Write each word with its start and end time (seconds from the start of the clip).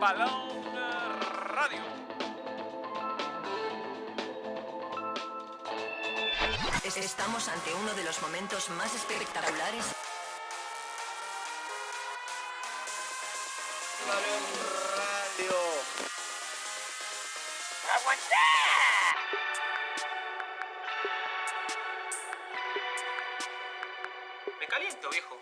Balón 0.00 0.64
Radio. 1.48 1.82
Estamos 6.96 7.48
ante 7.48 7.74
uno 7.74 7.92
de 7.92 8.04
los 8.04 8.22
momentos 8.22 8.70
más 8.70 8.94
espectaculares. 8.94 9.84
Balón 14.08 14.42
Radio. 14.96 15.56
Me 24.58 24.66
caliento, 24.66 25.10
viejo. 25.10 25.38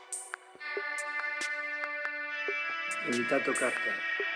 Evita 3.07 3.45
tocarte. 3.45 3.91
Balón 3.91 4.28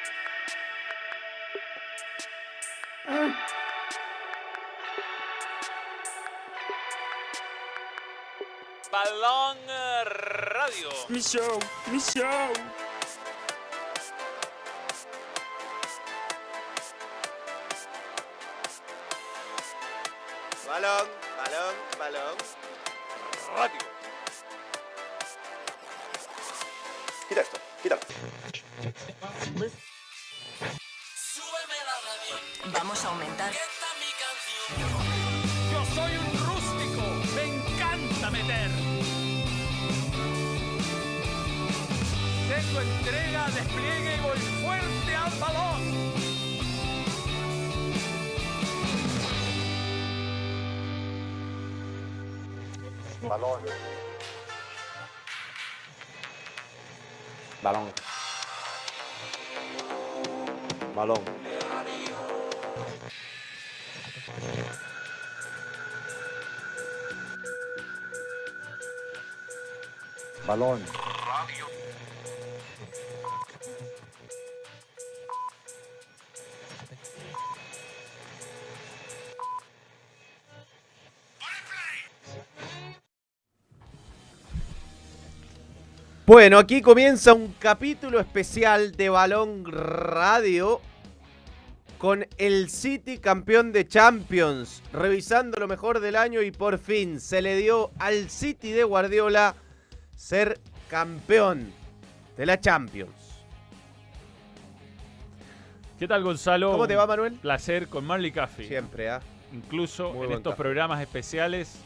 Radio. 11.02 11.14
Mi 11.14 11.20
show, 11.20 11.58
mi 11.90 12.00
show. 12.00 12.52
Balón, 20.66 21.08
balón, 21.36 21.74
balón. 21.98 22.36
Radio. 23.56 23.78
Quita 27.28 27.40
esto, 27.40 27.58
quítalo. 27.82 28.00
Vamos 32.72 33.04
a 33.04 33.08
aumentar. 33.08 33.52
Entrega, 42.82 43.46
despliegue 43.50 44.16
y 44.16 44.20
voy 44.20 44.38
fuerte 44.62 45.16
al 45.16 45.38
balón. 45.38 45.82
Balón. 53.28 53.60
Balón. 57.62 57.92
Balón. 60.94 61.24
Balón. 70.46 71.01
Bueno, 86.32 86.56
aquí 86.56 86.80
comienza 86.80 87.34
un 87.34 87.54
capítulo 87.58 88.18
especial 88.18 88.92
de 88.92 89.10
Balón 89.10 89.66
Radio 89.66 90.80
con 91.98 92.26
el 92.38 92.70
City 92.70 93.18
campeón 93.18 93.70
de 93.70 93.86
Champions, 93.86 94.82
revisando 94.94 95.60
lo 95.60 95.68
mejor 95.68 96.00
del 96.00 96.16
año 96.16 96.40
y 96.40 96.50
por 96.50 96.78
fin 96.78 97.20
se 97.20 97.42
le 97.42 97.56
dio 97.56 97.90
al 97.98 98.30
City 98.30 98.72
de 98.72 98.82
Guardiola 98.82 99.54
ser 100.16 100.58
campeón 100.88 101.70
de 102.38 102.46
la 102.46 102.58
Champions. 102.58 103.44
¿Qué 105.98 106.08
tal, 106.08 106.24
Gonzalo? 106.24 106.72
¿Cómo 106.72 106.88
te 106.88 106.96
va, 106.96 107.06
Manuel? 107.06 107.34
Placer 107.34 107.88
con 107.88 108.06
Marley 108.06 108.32
Caffey. 108.32 108.68
Siempre, 108.68 109.10
¿ah? 109.10 109.20
Incluso 109.52 110.14
Muy 110.14 110.28
en 110.28 110.32
estos 110.32 110.54
café. 110.54 110.62
programas 110.62 111.02
especiales 111.02 111.76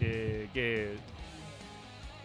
eh, 0.00 0.48
que, 0.52 0.96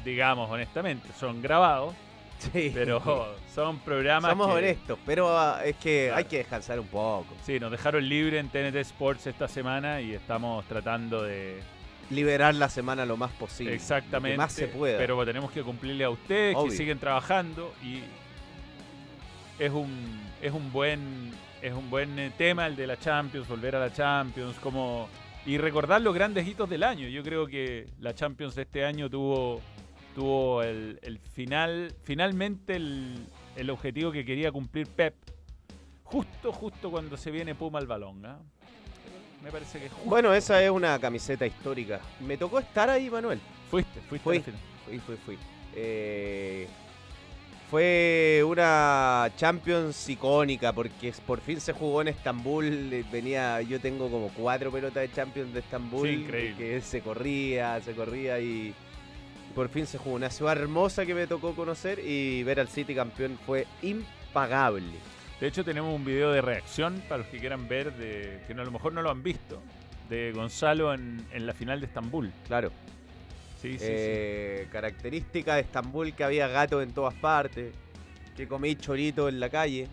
digamos 0.07 0.49
honestamente, 0.49 1.09
son 1.19 1.41
grabados, 1.41 1.93
Sí. 2.39 2.71
pero 2.73 3.35
son 3.55 3.79
programas 3.79 4.29
Somos 4.31 4.47
que, 4.47 4.53
honestos, 4.53 4.99
pero 5.05 5.37
ah, 5.37 5.61
es 5.65 5.75
que 5.77 6.05
Claro. 6.07 6.17
hay 6.17 6.23
que 6.25 6.37
descansar 6.37 6.79
un 6.79 6.87
poco. 6.87 7.27
Sí, 7.43 7.59
nos 7.59 7.71
dejaron 7.71 8.07
libre 8.07 8.37
en 8.39 8.49
TNT 8.49 8.75
Sports 8.77 9.27
esta 9.27 9.47
semana 9.47 10.01
y 10.01 10.13
estamos 10.13 10.63
tratando 10.65 11.23
de 11.23 11.59
Liberar 12.09 12.55
la 12.55 12.69
semana 12.69 13.05
lo 13.05 13.17
más 13.17 13.31
posible. 13.33 13.73
exactamente, 13.73 14.29
Lo 14.37 14.41
que 14.41 14.45
más 14.45 14.53
se 14.53 14.67
pueda. 14.67 14.97
pero 14.97 15.25
tenemos 15.25 15.51
que 15.51 15.61
cumplirle 15.61 16.05
a 16.05 16.09
ustedes 16.09 16.55
Obvio. 16.55 16.71
que 16.71 16.77
siguen 16.77 16.99
trabajando 16.99 17.73
y 17.83 18.01
es 19.59 19.71
un 19.71 20.21
es 20.41 20.53
un 20.53 20.71
buen 20.71 21.31
es 21.61 21.73
un 21.73 21.89
buen 21.89 22.17
eh, 22.19 22.31
tema 22.37 22.67
el 22.67 22.75
de 22.75 22.85
la 22.87 22.97
Champions, 22.97 23.47
volver 23.47 23.75
a 23.75 23.79
la 23.79 23.91
Champions, 23.91 24.55
como 24.59 25.09
y 25.45 25.57
recordar 25.57 26.01
los 26.01 26.13
grandes 26.13 26.45
hitos 26.47 26.69
del 26.69 26.83
año. 26.83 27.07
Yo 27.07 27.23
creo 27.23 27.47
que 27.47 27.87
la 27.99 28.13
Champions 28.13 28.53
de 28.55 28.61
este 28.63 28.85
año 28.85 29.09
tuvo 29.09 29.59
tuvo 30.17 30.63
el, 30.63 30.97
el 31.03 31.19
final 31.19 31.93
finalmente 32.01 32.75
el, 32.75 33.23
el 33.55 33.69
objetivo 33.69 34.11
que 34.11 34.25
quería 34.25 34.51
cumplir 34.51 34.87
Pep 34.87 35.13
justo 36.03 36.51
justo 36.51 36.89
cuando 36.89 37.17
se 37.17 37.29
viene 37.29 37.53
Puma 37.53 37.77
al 37.77 37.85
balón, 37.85 38.25
¿ah? 38.25 38.39
Me 39.43 39.51
parece 39.51 39.79
que 39.79 39.89
justo. 39.89 40.09
Bueno, 40.09 40.33
esa 40.33 40.63
es 40.63 40.71
una 40.71 40.97
camiseta 40.97 41.45
histórica. 41.45 41.99
Me 42.19 42.35
tocó 42.35 42.57
estar 42.57 42.89
ahí, 42.89 43.11
Manuel. 43.11 43.39
fuiste, 43.69 43.99
fuiste 44.09 44.23
Fui. 44.23 44.39
Fui, 44.85 44.99
fui, 44.99 45.15
fui. 45.17 45.37
Eh, 45.75 46.67
fue 47.69 48.41
una 48.43 49.29
Champions 49.37 50.09
icónica 50.09 50.73
porque 50.73 51.13
por 51.27 51.41
fin 51.41 51.61
se 51.61 51.73
jugó 51.73 52.01
en 52.01 52.07
Estambul. 52.07 52.65
eh, 52.91 53.05
Venía, 53.11 53.61
yo 53.61 53.79
tengo 53.79 54.09
como 54.09 54.29
cuatro 54.29 54.71
pelotas 54.71 55.03
de 55.07 55.11
Champions 55.11 55.53
de 55.53 55.59
Estambul. 55.59 56.07
Sí, 56.07 56.13
increíble. 56.15 56.57
Que 56.57 56.81
se 56.81 57.01
corría, 57.01 57.79
se 57.81 57.93
corría 57.93 58.39
y 58.39 58.73
por 59.57 59.69
fin 59.69 59.87
se 59.87 59.97
jugó. 59.97 60.15
Una 60.17 60.29
ciudad 60.29 60.55
hermosa 60.55 61.03
que 61.03 61.15
me 61.15 61.25
tocó 61.25 61.55
conocer 61.55 61.97
y 61.99 62.43
ver 62.43 62.59
al 62.59 62.67
City 62.67 62.93
campeón 62.93 63.39
fue 63.43 63.65
impagable. 63.81 64.85
De 65.41 65.47
hecho, 65.47 65.65
tenemos 65.65 65.93
un 65.95 66.05
video 66.05 66.31
de 66.31 66.41
reacción 66.41 67.01
para 67.09 67.17
los 67.23 67.27
que 67.27 67.39
quieran 67.39 67.67
ver, 67.67 67.91
de, 67.97 68.39
que 68.47 68.53
no- 68.53 68.61
a 68.61 68.65
lo 68.65 68.71
mejor 68.71 68.93
no 68.93 69.01
lo 69.01 69.09
han 69.09 69.23
visto, 69.23 69.59
de 70.09 70.31
Gonzalo 70.31 70.93
en, 70.93 71.25
en 71.33 71.47
la 71.47 71.53
final 71.53 71.79
de 71.79 71.87
Estambul. 71.87 72.31
Claro. 72.45 72.71
Sí, 73.59 73.73
sí, 73.79 73.85
Eh, 73.89 74.67
Característica 74.71 75.55
de 75.55 75.61
Estambul 75.61 76.13
que 76.13 76.23
había 76.23 76.47
gatos 76.47 76.83
en 76.83 76.91
todas 76.93 77.15
partes. 77.15 77.73
Que 78.35 78.47
comí 78.47 78.75
chorito 78.75 79.27
en 79.27 79.39
la 79.39 79.49
calle. 79.49 79.87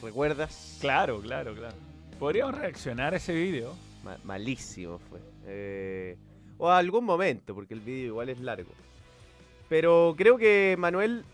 ¿Recuerdas? 0.00 0.54
sí. 0.54 0.80
Claro, 0.82 1.20
claro, 1.20 1.52
claro. 1.54 1.74
Podríamos 2.20 2.54
reaccionar 2.56 3.12
a 3.14 3.16
ese 3.16 3.34
video. 3.34 3.74
Ma- 4.04 4.18
malísimo 4.22 5.00
fue. 5.00 5.18
Eh, 5.46 6.16
o 6.58 6.68
a 6.70 6.78
algún 6.78 7.04
momento, 7.04 7.54
porque 7.56 7.74
el 7.74 7.80
vídeo 7.80 8.06
igual 8.06 8.28
es 8.28 8.38
largo. 8.38 8.70
Pero 9.70 10.14
creo 10.18 10.36
que 10.36 10.74
Manuel, 10.78 11.24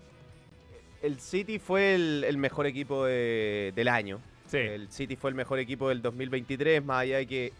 el 1.02 1.18
City 1.18 1.58
fue 1.58 1.94
el, 1.96 2.22
el 2.24 2.36
mejor 2.38 2.66
equipo 2.66 3.04
de- 3.06 3.72
del 3.74 3.88
año. 3.88 4.20
Sí. 4.46 4.58
El 4.58 4.88
City 4.92 5.16
fue 5.16 5.30
el 5.30 5.34
mejor 5.34 5.58
equipo 5.58 5.88
del 5.88 6.02
2023, 6.02 6.84
más 6.84 7.00
allá 7.00 7.16
de 7.16 7.26
que 7.26 7.52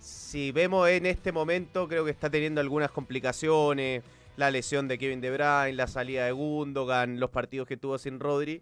si 0.00 0.50
vemos 0.52 0.88
en 0.88 1.06
este 1.06 1.32
momento, 1.32 1.86
creo 1.86 2.04
que 2.04 2.10
está 2.10 2.28
teniendo 2.30 2.60
algunas 2.60 2.90
complicaciones. 2.90 4.02
La 4.36 4.50
lesión 4.50 4.88
de 4.88 4.98
Kevin 4.98 5.20
De 5.20 5.30
Bruyne, 5.30 5.72
la 5.74 5.86
salida 5.86 6.26
de 6.26 6.32
Gundogan, 6.32 7.20
los 7.20 7.30
partidos 7.30 7.68
que 7.68 7.76
tuvo 7.76 7.96
sin 7.98 8.18
Rodri. 8.20 8.60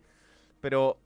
Pero 0.60 0.96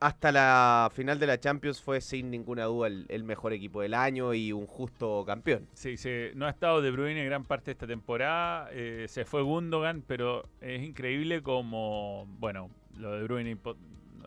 hasta 0.00 0.32
la 0.32 0.90
final 0.94 1.18
de 1.18 1.26
la 1.26 1.38
Champions 1.38 1.80
fue 1.82 2.00
sin 2.00 2.30
ninguna 2.30 2.64
duda 2.64 2.88
el, 2.88 3.04
el 3.08 3.22
mejor 3.22 3.52
equipo 3.52 3.82
del 3.82 3.94
año 3.94 4.32
y 4.34 4.52
un 4.52 4.66
justo 4.66 5.24
campeón. 5.26 5.68
Sí, 5.74 5.96
se- 5.96 6.32
no 6.34 6.46
ha 6.46 6.50
estado 6.50 6.80
De 6.80 6.90
Bruyne 6.90 7.24
gran 7.24 7.44
parte 7.44 7.66
de 7.66 7.72
esta 7.72 7.86
temporada. 7.86 8.68
eh, 8.72 9.06
se 9.08 9.24
fue 9.24 9.42
Gundogan, 9.42 10.02
pero 10.06 10.48
es 10.60 10.82
increíble 10.82 11.42
como, 11.42 12.26
bueno, 12.38 12.70
lo 12.96 13.12
de 13.12 13.22
Bruyne 13.24 13.58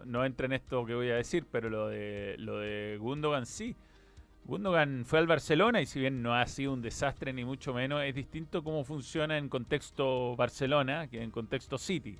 no 0.05 0.25
entra 0.25 0.45
en 0.45 0.53
esto 0.53 0.85
que 0.85 0.93
voy 0.95 1.09
a 1.09 1.15
decir, 1.15 1.45
pero 1.51 1.69
lo 1.69 1.87
de 1.87 2.35
lo 2.37 2.59
de 2.59 2.97
Gundogan 2.99 3.45
sí. 3.45 3.75
Gundogan 4.45 5.05
fue 5.05 5.19
al 5.19 5.27
Barcelona 5.27 5.81
y 5.81 5.85
si 5.85 5.99
bien 6.01 6.21
no 6.21 6.35
ha 6.35 6.45
sido 6.47 6.73
un 6.73 6.81
desastre 6.81 7.31
ni 7.31 7.45
mucho 7.45 7.73
menos, 7.73 8.03
es 8.03 8.13
distinto 8.13 8.63
cómo 8.63 8.83
funciona 8.83 9.37
en 9.37 9.47
contexto 9.49 10.35
Barcelona 10.35 11.07
que 11.07 11.23
en 11.23 11.31
contexto 11.31 11.77
City. 11.77 12.17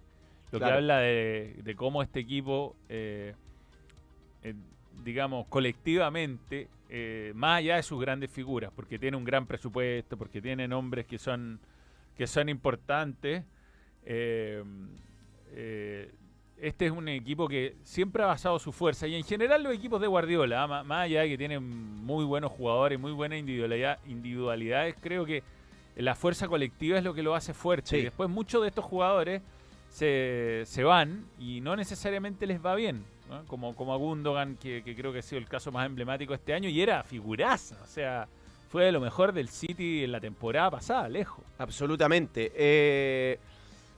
Lo 0.52 0.60
que 0.60 0.66
habla 0.66 1.00
de, 1.00 1.60
de 1.64 1.76
cómo 1.76 2.02
este 2.04 2.20
equipo, 2.22 2.76
eh, 2.88 3.34
eh, 4.44 4.54
digamos, 5.04 5.48
colectivamente, 5.48 6.68
eh, 6.90 7.32
más 7.36 7.60
allá 7.60 7.78
de 7.78 7.84
sus 7.84 8.00
grandes 8.00 8.30
figuras, 8.30 8.72
porque 8.76 9.00
tiene 9.00 9.18
un 9.18 9.24
gran 9.24 9.46
presupuesto, 9.46 10.18
porque 10.18 10.42
tiene 10.42 10.68
nombres 10.68 11.06
que 11.06 11.18
son, 11.18 11.60
que 12.16 12.28
son 12.28 12.50
importantes, 12.50 13.44
eh, 14.06 14.64
eh, 15.54 16.12
este 16.58 16.86
es 16.86 16.92
un 16.92 17.08
equipo 17.10 17.48
que 17.48 17.76
siempre 17.82 18.24
ha 18.24 18.28
basado 18.28 18.58
su 18.60 18.72
fuerza. 18.72 19.08
Y 19.08 19.16
en 19.16 19.24
general 19.24 19.64
los 19.64 19.74
equipos 19.74 20.00
de 20.00 20.08
Guardiola, 20.08 20.64
ah, 20.64 20.84
más 20.84 21.06
allá 21.06 21.22
de 21.22 21.30
que 21.30 21.38
tienen 21.38 21.64
muy 21.64 22.24
buenos 22.24 22.52
jugadores, 22.52 23.00
muy 23.00 23.12
buenas 23.12 23.40
individualidad- 23.40 23.98
individualidades, 24.08 24.96
creo 25.02 25.26
que 25.26 25.44
la 25.96 26.16
fuerza 26.16 26.48
colectiva 26.48 26.98
es 26.98 27.04
lo 27.04 27.14
que 27.14 27.24
lo 27.24 27.36
hace 27.36 27.54
fuerte. 27.54 27.90
Sí. 27.90 27.96
Y 27.98 28.02
después 28.04 28.30
muchos 28.30 28.62
de 28.62 28.70
estos 28.70 28.86
jugadores 28.86 29.42
se, 29.90 30.64
se 30.66 30.84
van 30.84 31.26
y 31.38 31.60
no 31.60 31.76
necesariamente 31.76 32.48
les 32.48 32.64
va 32.64 32.76
bien. 32.76 33.04
Como, 33.48 33.76
como 33.76 33.94
a 33.94 33.98
Gundogan, 33.98 34.58
que, 34.58 34.84
que 34.84 34.96
creo 34.96 35.12
que 35.12 35.20
ha 35.20 35.22
sido 35.24 35.40
el 35.40 35.48
caso 35.48 35.72
más 35.72 35.86
emblemático 35.86 36.34
este 36.34 36.54
año, 36.54 36.70
y 36.70 36.82
era 36.82 37.04
figuraza. 37.04 37.78
O 37.84 37.88
sea, 37.88 38.28
fue 38.70 38.86
de 38.86 38.92
lo 38.92 39.00
mejor 39.00 39.34
del 39.34 39.50
City 39.50 40.04
en 40.04 40.12
la 40.12 40.20
temporada 40.20 40.70
pasada, 40.70 41.10
lejos. 41.10 41.44
Absolutamente. 41.58 42.52
Eh, 42.56 43.40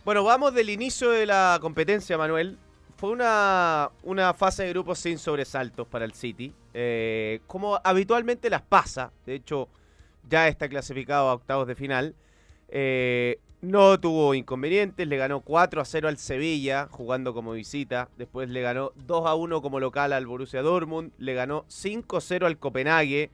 bueno, 0.06 0.24
vamos 0.24 0.54
del 0.54 0.70
inicio 0.70 1.10
de 1.10 1.26
la 1.26 1.58
competencia, 1.60 2.18
Manuel. 2.18 2.58
Fue 2.98 3.10
una, 3.10 3.90
una 4.04 4.34
fase 4.34 4.64
de 4.64 4.70
grupos 4.70 5.00
sin 5.00 5.18
sobresaltos 5.18 5.86
para 5.88 6.06
el 6.06 6.14
City. 6.14 6.54
eh, 6.78 7.40
como 7.48 7.80
habitualmente 7.84 8.50
las 8.50 8.62
pasa. 8.62 9.12
De 9.26 9.34
hecho, 9.34 9.70
ya 10.30 10.50
está 10.50 10.68
clasificado 10.68 11.30
a 11.30 11.34
octavos 11.34 11.68
de 11.68 11.76
final. 11.76 12.16
Eh, 12.68 13.40
no 13.66 14.00
tuvo 14.00 14.34
inconvenientes. 14.34 15.08
Le 15.08 15.18
ganó 15.18 15.42
4 15.42 15.82
a 15.82 15.86
0 15.86 16.08
al 16.08 16.18
Sevilla, 16.18 16.88
jugando 16.92 17.34
como 17.34 17.54
visita. 17.54 18.10
Después 18.18 18.50
le 18.50 18.62
ganó 18.62 18.92
2 19.08 19.28
a 19.28 19.36
1 19.36 19.62
como 19.62 19.80
local 19.80 20.14
al 20.14 20.28
Borussia 20.28 20.62
Dortmund. 20.62 21.12
Le 21.18 21.34
ganó 21.34 21.66
5 21.68 22.18
a 22.18 22.22
0 22.22 22.48
al 22.48 22.58
Copenhague. 22.58 23.32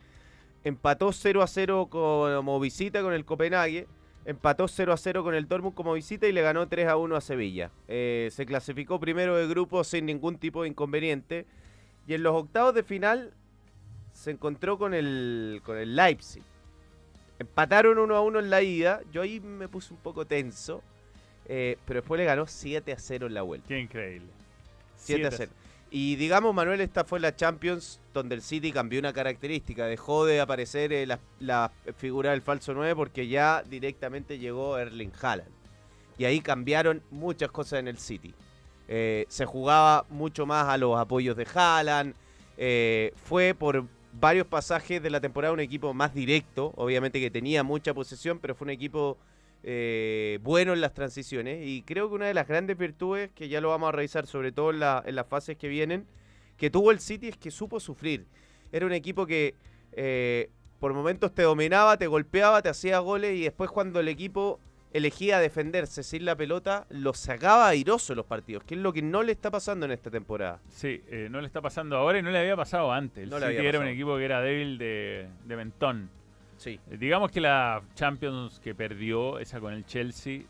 Empató 0.63 1.11
0 1.11 1.41
a 1.41 1.47
0 1.47 1.87
como 1.89 2.59
visita 2.59 3.01
con 3.01 3.13
el 3.13 3.25
Copenhague. 3.25 3.87
Empató 4.25 4.67
0 4.67 4.93
a 4.93 4.97
0 4.97 5.23
con 5.23 5.33
el 5.33 5.47
Dortmund 5.47 5.75
como 5.75 5.93
visita 5.93 6.27
y 6.27 6.31
le 6.31 6.41
ganó 6.41 6.67
3 6.67 6.87
a 6.87 6.97
1 6.97 7.15
a 7.15 7.21
Sevilla. 7.21 7.71
Eh, 7.87 8.29
se 8.31 8.45
clasificó 8.45 8.99
primero 8.99 9.35
de 9.35 9.47
grupo 9.47 9.83
sin 9.83 10.05
ningún 10.05 10.37
tipo 10.37 10.63
de 10.63 10.69
inconveniente. 10.69 11.45
Y 12.07 12.13
en 12.13 12.23
los 12.23 12.35
octavos 12.35 12.73
de 12.73 12.83
final 12.83 13.33
se 14.13 14.31
encontró 14.31 14.77
con 14.77 14.93
el, 14.93 15.61
con 15.65 15.77
el 15.77 15.95
Leipzig. 15.95 16.43
Empataron 17.41 17.97
1 17.97 18.15
a 18.15 18.21
1 18.21 18.39
en 18.39 18.49
la 18.51 18.61
ida. 18.61 19.01
Yo 19.11 19.23
ahí 19.23 19.39
me 19.39 19.67
puse 19.67 19.93
un 19.93 19.99
poco 19.99 20.25
tenso. 20.25 20.83
eh, 21.47 21.77
pero 21.85 22.01
después 22.01 22.19
le 22.19 22.25
ganó 22.25 22.45
7 22.47 22.91
a 22.93 22.99
0 22.99 23.27
en 23.27 23.33
la 23.33 23.41
vuelta. 23.41 23.67
Qué 23.67 23.79
increíble. 23.79 24.27
7 24.97 25.25
a 25.27 25.31
0. 25.31 25.51
Y 25.89 26.15
digamos, 26.15 26.53
Manuel, 26.53 26.79
esta 26.79 27.03
fue 27.03 27.19
la 27.19 27.35
Champions 27.35 27.99
donde 28.13 28.35
el 28.35 28.41
City 28.41 28.71
cambió 28.71 28.99
una 28.99 29.11
característica. 29.11 29.87
Dejó 29.87 30.25
de 30.25 30.39
aparecer 30.39 30.93
eh, 30.93 31.05
la, 31.05 31.19
la 31.39 31.71
figura 31.97 32.31
del 32.31 32.41
falso 32.41 32.73
9 32.73 32.95
porque 32.95 33.27
ya 33.27 33.63
directamente 33.67 34.37
llegó 34.39 34.77
Erling 34.77 35.11
Haaland. 35.21 35.49
Y 36.17 36.25
ahí 36.25 36.39
cambiaron 36.41 37.01
muchas 37.09 37.49
cosas 37.51 37.79
en 37.79 37.87
el 37.87 37.97
City. 37.97 38.33
Eh, 38.87 39.25
se 39.29 39.45
jugaba 39.45 40.05
mucho 40.09 40.45
más 40.45 40.67
a 40.67 40.77
los 40.77 40.97
apoyos 40.97 41.35
de 41.35 41.47
Haaland. 41.53 42.13
eh, 42.57 43.13
fue 43.25 43.53
por 43.55 43.85
varios 44.13 44.47
pasajes 44.47 45.01
de 45.01 45.09
la 45.09 45.21
temporada 45.21 45.53
un 45.53 45.59
equipo 45.59 45.93
más 45.93 46.13
directo. 46.13 46.73
Obviamente 46.75 47.19
que 47.19 47.31
tenía 47.31 47.63
mucha 47.63 47.93
posesión, 47.93 48.39
pero 48.39 48.55
fue 48.55 48.65
un 48.65 48.71
equipo 48.71 49.17
eh, 49.63 50.39
bueno 50.41 50.73
en 50.73 50.81
las 50.81 50.93
transiciones 50.93 51.65
y 51.67 51.83
creo 51.83 52.09
que 52.09 52.15
una 52.15 52.25
de 52.25 52.33
las 52.33 52.47
grandes 52.47 52.77
virtudes 52.77 53.29
que 53.35 53.47
ya 53.47 53.61
lo 53.61 53.69
vamos 53.69 53.89
a 53.89 53.91
revisar 53.91 54.25
sobre 54.25 54.51
todo 54.51 54.71
en, 54.71 54.79
la- 54.79 55.03
en 55.05 55.13
las 55.15 55.27
fases 55.27 55.55
que 55.55 55.67
vienen 55.67 56.07
que 56.57 56.71
tuvo 56.71 56.89
el 56.89 56.99
City 56.99 57.27
es 57.27 57.37
que 57.37 57.51
supo 57.51 57.79
sufrir 57.79 58.25
era 58.71 58.87
un 58.87 58.91
equipo 58.93 59.27
que 59.27 59.53
eh, 59.91 60.49
por 60.79 60.95
momentos 60.95 61.31
te 61.35 61.43
dominaba, 61.43 61.95
te 61.97 62.07
golpeaba, 62.07 62.63
te 62.63 62.69
hacía 62.69 62.97
goles 62.97 63.37
y 63.37 63.43
después 63.43 63.69
cuando 63.69 63.99
el 63.99 64.07
equipo 64.07 64.59
elegía 64.93 65.39
defenderse 65.39 66.03
sin 66.03 66.25
la 66.25 66.35
pelota 66.35 66.85
lo 66.89 67.13
sacaba 67.13 67.67
airoso 67.69 68.13
los 68.15 68.25
partidos 68.25 68.63
que 68.63 68.75
es 68.75 68.81
lo 68.81 68.91
que 68.91 69.01
no 69.01 69.23
le 69.23 69.31
está 69.31 69.49
pasando 69.51 69.85
en 69.85 69.91
esta 69.93 70.11
temporada 70.11 70.59
Sí, 70.69 71.01
eh, 71.07 71.27
no 71.31 71.39
le 71.41 71.47
está 71.47 71.61
pasando 71.61 71.95
ahora 71.97 72.19
y 72.19 72.21
no 72.21 72.29
le 72.31 72.39
había 72.39 72.55
pasado 72.55 72.91
antes. 72.91 73.23
El 73.23 73.29
No 73.29 73.39
City 73.39 73.65
era 73.65 73.79
un 73.79 73.87
equipo 73.87 74.17
que 74.17 74.25
era 74.25 74.41
débil 74.41 74.77
de, 74.77 75.27
de 75.45 75.55
mentón. 75.55 76.09
sí 76.57 76.79
Eh, 76.89 76.97
Digamos 76.97 77.31
que 77.31 77.39
la 77.41 77.81
Champions 77.95 78.59
que 78.59 78.75
perdió, 78.75 79.39
esa 79.39 79.59
con 79.59 79.73
el 79.73 79.85
Chelsea, 79.85 80.41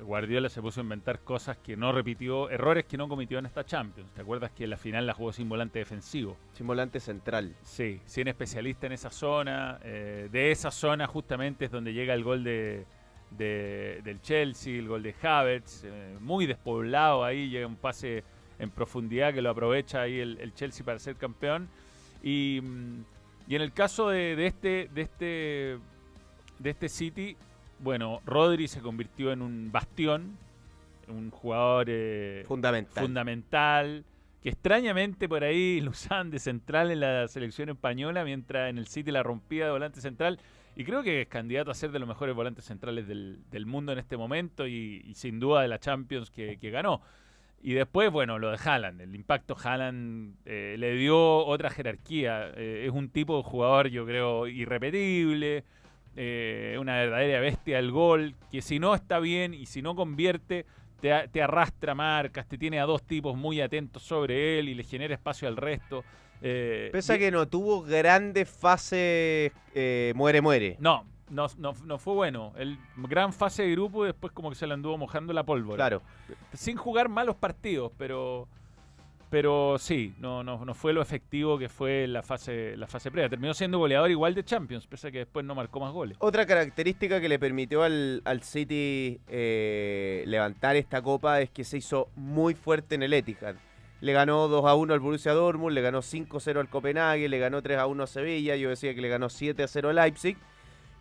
Guardiola 0.00 0.48
se 0.48 0.60
puso 0.60 0.80
a 0.80 0.82
inventar 0.82 1.20
cosas 1.20 1.58
que 1.58 1.76
no 1.76 1.92
repitió, 1.92 2.50
errores 2.50 2.86
que 2.86 2.96
no 2.96 3.08
cometió 3.08 3.38
en 3.38 3.46
esta 3.46 3.64
Champions. 3.64 4.10
¿Te 4.12 4.22
acuerdas 4.22 4.50
que 4.50 4.66
la 4.66 4.76
final 4.76 5.06
la 5.06 5.14
jugó 5.14 5.32
sin 5.32 5.48
volante 5.48 5.78
defensivo? 5.78 6.36
sin 6.52 6.66
volante 6.66 6.98
central 6.98 7.54
Sí, 7.62 8.00
sin 8.06 8.26
especialista 8.26 8.86
en 8.86 8.92
esa 8.94 9.10
zona. 9.10 9.78
eh, 9.84 10.28
de 10.32 10.50
esa 10.50 10.70
zona 10.72 11.06
justamente 11.06 11.66
es 11.66 11.70
donde 11.70 11.92
llega 11.92 12.14
el 12.14 12.24
gol 12.24 12.42
de, 12.42 12.84
de- 13.36 14.00
del 14.04 14.20
Chelsea, 14.20 14.78
el 14.78 14.88
gol 14.88 15.02
de 15.02 15.14
Havertz, 15.22 15.84
eh, 15.84 16.16
muy 16.20 16.46
despoblado 16.46 17.24
ahí, 17.24 17.48
llega 17.48 17.66
un 17.66 17.76
pase 17.76 18.24
en 18.58 18.70
profundidad 18.70 19.32
que 19.34 19.42
lo 19.42 19.50
aprovecha 19.50 20.02
ahí 20.02 20.20
el, 20.20 20.38
el 20.40 20.54
Chelsea 20.54 20.84
para 20.84 20.98
ser 20.98 21.16
campeón. 21.16 21.68
Y, 22.22 22.60
mm, 22.62 23.04
y 23.48 23.56
en 23.56 23.62
el 23.62 23.72
caso 23.72 24.08
de, 24.08 24.36
de 24.36 24.46
este, 24.46 24.88
de 24.94 25.02
este 25.02 25.78
de 26.58 26.70
este 26.70 26.88
City, 26.88 27.36
bueno, 27.80 28.20
Rodri 28.24 28.68
se 28.68 28.80
convirtió 28.80 29.32
en 29.32 29.42
un 29.42 29.72
bastión, 29.72 30.36
un 31.08 31.30
jugador 31.30 31.86
eh, 31.88 32.44
fundamental 32.46 33.02
fundamental, 33.04 34.04
que 34.40 34.50
extrañamente 34.50 35.28
por 35.28 35.42
ahí 35.42 35.80
lo 35.80 35.90
usaban 35.90 36.30
de 36.30 36.38
central 36.38 36.92
en 36.92 37.00
la 37.00 37.26
selección 37.26 37.68
española, 37.70 38.24
mientras 38.24 38.70
en 38.70 38.78
el 38.78 38.86
City 38.86 39.10
la 39.10 39.24
rompía 39.24 39.64
de 39.66 39.70
volante 39.72 40.00
central. 40.00 40.38
Y 40.74 40.84
creo 40.84 41.02
que 41.02 41.22
es 41.22 41.28
candidato 41.28 41.70
a 41.70 41.74
ser 41.74 41.90
de 41.90 41.98
los 41.98 42.08
mejores 42.08 42.34
volantes 42.34 42.64
centrales 42.64 43.06
del, 43.06 43.40
del 43.50 43.66
mundo 43.66 43.92
en 43.92 43.98
este 43.98 44.16
momento 44.16 44.66
y, 44.66 45.12
sin 45.14 45.38
duda 45.38 45.60
de 45.62 45.68
la 45.68 45.78
Champions 45.78 46.30
que, 46.30 46.58
que 46.58 46.70
ganó. 46.70 47.02
Y 47.62 47.74
después, 47.74 48.10
bueno, 48.10 48.38
lo 48.38 48.50
de 48.50 48.58
Haaland. 48.62 49.00
El 49.02 49.14
impacto 49.14 49.56
Haaland 49.62 50.34
eh, 50.46 50.74
le 50.78 50.94
dio 50.94 51.44
otra 51.46 51.70
jerarquía. 51.70 52.50
Eh, 52.56 52.86
es 52.86 52.92
un 52.92 53.08
tipo 53.10 53.36
de 53.36 53.42
jugador, 53.44 53.88
yo 53.88 54.04
creo, 54.04 54.48
irrepetible. 54.48 55.62
eh, 56.16 56.76
una 56.80 56.96
verdadera 56.96 57.40
bestia 57.40 57.76
del 57.76 57.92
gol. 57.92 58.34
Que 58.50 58.62
si 58.62 58.78
no 58.80 58.94
está 58.94 59.20
bien 59.20 59.54
y 59.54 59.66
si 59.66 59.80
no 59.80 59.94
convierte, 59.94 60.66
te, 61.00 61.28
te 61.28 61.42
arrastra 61.42 61.94
marcas. 61.94 62.48
Te 62.48 62.58
tiene 62.58 62.80
a 62.80 62.84
dos 62.84 63.02
tipos 63.04 63.36
muy 63.36 63.60
atentos 63.60 64.02
sobre 64.02 64.58
él 64.58 64.68
y 64.68 64.74
le 64.74 64.82
genera 64.82 65.14
espacio 65.14 65.46
al 65.46 65.56
resto. 65.56 66.02
Eh, 66.42 66.90
pese 66.92 67.14
a 67.14 67.18
que 67.18 67.30
no 67.30 67.46
tuvo 67.46 67.82
grandes 67.82 68.48
fases 68.48 69.52
eh, 69.74 70.12
muere 70.16 70.40
muere 70.40 70.76
No, 70.80 71.04
no, 71.30 71.46
no, 71.58 71.72
no 71.84 71.98
fue 71.98 72.14
bueno. 72.14 72.52
El 72.56 72.78
gran 72.96 73.32
fase 73.32 73.62
de 73.62 73.70
grupo 73.70 74.04
y 74.04 74.08
después 74.08 74.32
como 74.32 74.50
que 74.50 74.56
se 74.56 74.66
le 74.66 74.74
anduvo 74.74 74.98
mojando 74.98 75.32
la 75.32 75.44
pólvora. 75.44 75.76
claro 75.76 76.02
Sin 76.52 76.76
jugar 76.76 77.08
malos 77.08 77.36
partidos, 77.36 77.92
pero 77.96 78.48
pero 79.32 79.78
sí, 79.78 80.14
no, 80.18 80.44
no, 80.44 80.62
no 80.62 80.74
fue 80.74 80.92
lo 80.92 81.00
efectivo 81.00 81.56
que 81.56 81.70
fue 81.70 82.06
la 82.06 82.22
fase, 82.22 82.76
la 82.76 82.86
fase 82.86 83.10
previa. 83.10 83.30
Terminó 83.30 83.54
siendo 83.54 83.78
goleador 83.78 84.10
igual 84.10 84.34
de 84.34 84.44
Champions, 84.44 84.86
pese 84.86 85.08
a 85.08 85.10
que 85.10 85.20
después 85.20 85.42
no 85.46 85.54
marcó 85.54 85.80
más 85.80 85.90
goles. 85.90 86.18
Otra 86.20 86.44
característica 86.44 87.18
que 87.18 87.30
le 87.30 87.38
permitió 87.38 87.82
al, 87.82 88.20
al 88.26 88.42
City 88.42 89.18
eh, 89.28 90.22
levantar 90.26 90.76
esta 90.76 91.00
copa 91.00 91.40
es 91.40 91.48
que 91.48 91.64
se 91.64 91.78
hizo 91.78 92.10
muy 92.14 92.54
fuerte 92.54 92.94
en 92.94 93.04
el 93.04 93.14
Etihad. 93.14 93.54
Le 94.02 94.12
ganó 94.12 94.48
2 94.48 94.64
a 94.66 94.74
1 94.74 94.94
al 94.94 94.98
Borussia 94.98 95.32
Dortmund, 95.32 95.74
le 95.74 95.80
ganó 95.80 96.02
5 96.02 96.36
a 96.36 96.40
0 96.40 96.58
al 96.60 96.68
Copenhague, 96.68 97.28
le 97.28 97.38
ganó 97.38 97.62
3 97.62 97.78
a 97.78 97.86
1 97.86 98.02
a 98.02 98.06
Sevilla, 98.08 98.56
yo 98.56 98.68
decía 98.68 98.96
que 98.96 99.00
le 99.00 99.08
ganó 99.08 99.28
7 99.28 99.62
a 99.62 99.68
0 99.68 99.90
a 99.90 99.92
Leipzig. 99.92 100.36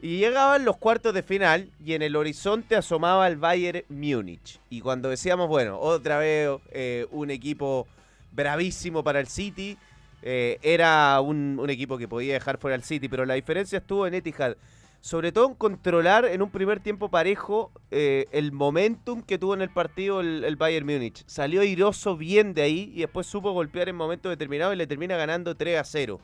Y 0.01 0.19
llegaban 0.19 0.65
los 0.65 0.77
cuartos 0.77 1.11
de 1.11 1.23
final 1.23 1.71
y 1.83 1.93
en 1.93 2.03
el 2.03 2.15
horizonte 2.15 2.75
asomaba 2.75 3.27
el 3.27 3.37
Bayern 3.37 3.85
Múnich. 3.89 4.59
Y 4.69 4.81
cuando 4.81 5.09
decíamos, 5.09 5.47
bueno, 5.47 5.79
otra 5.79 6.19
vez 6.19 6.51
eh, 6.69 7.07
un 7.09 7.31
equipo 7.31 7.87
bravísimo 8.33 9.03
para 9.03 9.19
el 9.19 9.25
City, 9.25 9.79
eh, 10.21 10.59
era 10.61 11.19
un, 11.21 11.57
un 11.59 11.71
equipo 11.71 11.97
que 11.97 12.07
podía 12.07 12.33
dejar 12.33 12.59
fuera 12.59 12.75
al 12.75 12.83
City, 12.83 13.09
pero 13.09 13.25
la 13.25 13.33
diferencia 13.33 13.79
estuvo 13.79 14.05
en 14.05 14.13
Etihad. 14.13 14.57
Sobre 15.01 15.31
todo 15.31 15.47
en 15.47 15.55
controlar 15.55 16.25
en 16.25 16.43
un 16.43 16.51
primer 16.51 16.79
tiempo 16.79 17.09
parejo 17.09 17.71
eh, 17.89 18.27
el 18.31 18.51
momentum 18.51 19.23
que 19.23 19.39
tuvo 19.39 19.55
en 19.55 19.63
el 19.63 19.71
partido 19.71 20.21
el, 20.21 20.43
el 20.43 20.55
Bayern 20.55 20.85
Múnich. 20.85 21.23
Salió 21.25 21.61
airoso 21.61 22.15
bien 22.15 22.53
de 22.53 22.61
ahí 22.61 22.91
y 22.95 22.99
después 23.01 23.25
supo 23.25 23.51
golpear 23.51 23.89
en 23.89 23.95
momentos 23.95 24.29
determinados 24.29 24.75
y 24.75 24.77
le 24.77 24.85
termina 24.85 25.17
ganando 25.17 25.55
3 25.55 25.79
a 25.79 25.83
0. 25.83 26.19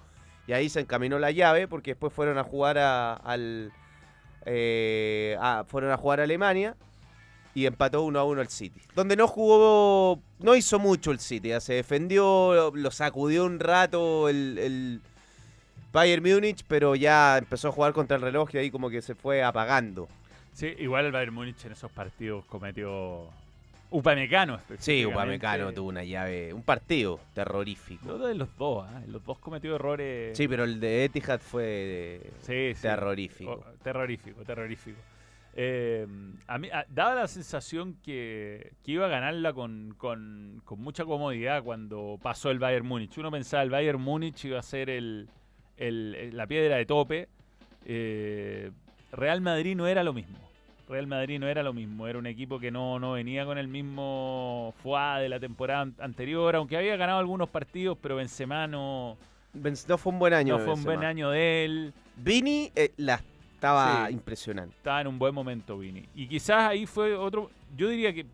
Y 0.45 0.53
ahí 0.53 0.69
se 0.69 0.79
encaminó 0.79 1.17
la 1.17 1.31
llave 1.31 1.67
porque 1.67 1.91
después 1.91 2.13
fueron 2.13 2.37
a 2.37 2.43
jugar 2.43 2.77
a, 2.77 3.15
al, 3.15 3.73
eh, 4.45 5.35
fueron 5.67 5.91
a 5.91 5.97
jugar 5.97 6.19
a 6.19 6.23
Alemania 6.23 6.77
y 7.55 7.65
empató 7.65 8.03
1 8.03 8.19
a 8.19 8.23
1 8.23 8.41
el 8.41 8.47
City. 8.49 8.79
Donde 8.95 9.15
no 9.15 9.27
jugó, 9.27 10.21
no 10.37 10.55
hizo 10.55 10.77
mucho 10.77 11.09
el 11.09 11.19
City, 11.19 11.49
ya 11.49 11.59
se 11.59 11.73
defendió, 11.73 12.71
lo, 12.75 12.91
sacudió 12.91 13.43
un 13.43 13.59
rato 13.59 14.29
el 14.29 15.01
Bayern 15.97 16.21
Múnich, 16.23 16.63
pero 16.67 16.93
ya 16.95 17.39
empezó 17.39 17.69
a 17.69 17.71
jugar 17.71 17.91
contra 17.93 18.17
el 18.17 18.21
reloj 18.21 18.49
y 18.53 18.57
ahí 18.59 18.69
como 18.69 18.87
que 18.91 19.01
se 19.01 19.15
fue 19.15 19.41
apagando. 19.43 20.07
Sí, 20.53 20.75
igual 20.77 21.05
el 21.07 21.11
Bayern 21.11 21.33
Múnich 21.33 21.65
en 21.65 21.71
esos 21.71 21.91
partidos 21.91 22.45
cometió 22.45 23.27
Upamecano. 23.89 24.59
Sí. 24.77 25.05
Upamecano 25.05 25.71
tuvo 25.73 25.89
una 25.89 26.03
llave, 26.03 26.53
un 26.53 26.61
partido 26.61 27.19
terrorífico. 27.33 28.05
Lo 28.07 28.27
de 28.27 28.35
los 28.35 28.55
dos, 28.57 28.85
¿ah? 28.87 29.01
los 29.07 29.23
dos 29.25 29.39
cometió 29.39 29.73
errores. 29.75 30.37
Sí, 30.37 30.47
pero 30.47 30.65
el 30.65 30.79
de 30.79 31.05
Etihad 31.05 31.39
fue 31.39 32.21
Sí, 32.41 32.73
sí. 32.75 32.81
terrorífico. 32.81 33.63
Oh, 33.65 33.83
terrorífico, 33.83 34.43
terrorífico. 34.43 34.99
Eh, 35.59 36.05
a 36.45 36.57
mí, 36.59 36.69
a- 36.69 36.85
daba 36.89 37.15
la 37.15 37.27
sensación 37.27 37.95
que, 38.03 38.73
que 38.83 38.91
iba 38.91 39.05
a 39.07 39.09
ganarla 39.09 39.53
con, 39.53 39.95
con- 39.97 40.61
con 40.63 40.79
mucha 40.79 41.03
comodidad 41.05 41.63
cuando 41.63 42.19
pasó 42.21 42.51
el 42.51 42.59
Bayern 42.59 42.85
Múnich. 42.85 43.17
Uno 43.17 43.31
pensaba 43.31 43.63
el 43.63 43.71
Bayern 43.71 43.99
Múnich 43.99 44.45
iba 44.45 44.59
a 44.59 44.63
ser 44.63 44.89
el, 44.91 45.27
el- 45.77 46.15
el- 46.15 46.37
la 46.37 46.47
piedra 46.47 46.75
de 46.77 46.85
tope. 46.85 47.27
Eh, 47.85 48.71
Real 49.11 49.41
Madrid 49.41 49.75
no 49.75 49.87
era 49.87 50.03
lo 50.03 50.13
mismo. 50.13 50.37
Real 50.89 51.07
Madrid 51.07 51.39
no 51.39 51.47
era 51.47 51.63
lo 51.63 51.73
mismo. 51.73 52.07
Era 52.07 52.17
un 52.19 52.27
equipo 52.27 52.59
que 52.59 52.71
no, 52.71 52.97
no 52.99 53.13
venía 53.13 53.45
con 53.45 53.57
el 53.57 53.67
mismo 53.67 54.73
fuá 54.83 55.19
de 55.19 55.27
la 55.29 55.39
temporada 55.39 55.81
an- 55.81 55.95
anterior, 55.99 56.55
aunque 56.55 56.77
había 56.77 56.95
ganado 56.95 57.19
algunos 57.19 57.49
partidos, 57.49 57.97
pero 58.01 58.15
Benzema 58.15 58.67
no, 58.67 59.17
No 59.53 59.97
fue 59.97 60.11
un 60.13 60.19
buen 60.19 60.33
año. 60.33 60.57
no 60.57 60.63
fue 60.63 60.73
un 60.73 60.83
buen 60.83 61.03
año 61.03 61.29
de 61.31 61.65
él. 61.65 61.93
Vini 62.15 62.71
eh, 62.75 62.91
la 62.97 63.21
estaba 63.55 64.07
Sí. 64.07 64.13
impresionante. 64.13 64.75
estaba 64.77 65.01
en 65.01 65.07
un 65.07 65.19
buen 65.19 65.33
momento 65.33 65.77
Vini. 65.77 66.03
Y 66.15 66.27
quizás 66.27 66.69
ahí 66.69 66.85
fue 66.85 67.15
otro, 67.15 67.49
yo 67.75 67.89
diría 67.89 68.13
que 68.13 68.25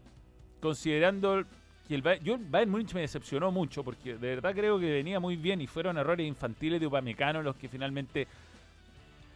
considerando 0.59 1.43
que 1.87 1.95
el, 1.95 2.01
Bay- 2.01 2.19
yo, 2.23 2.35
el 2.35 2.45
Bayern 2.45 2.71
Múnich 2.71 2.93
me 2.93 3.01
decepcionó 3.01 3.51
mucho 3.51 3.83
porque 3.83 4.15
de 4.15 4.35
verdad 4.35 4.53
creo 4.53 4.79
que 4.79 4.91
venía 4.91 5.19
muy 5.19 5.35
bien 5.35 5.59
y 5.61 5.67
fueron 5.67 5.97
errores 5.97 6.27
infantiles 6.27 6.79
de 6.79 6.87
Upamecano 6.87 7.41
los 7.41 7.55
que 7.55 7.67
finalmente 7.67 8.27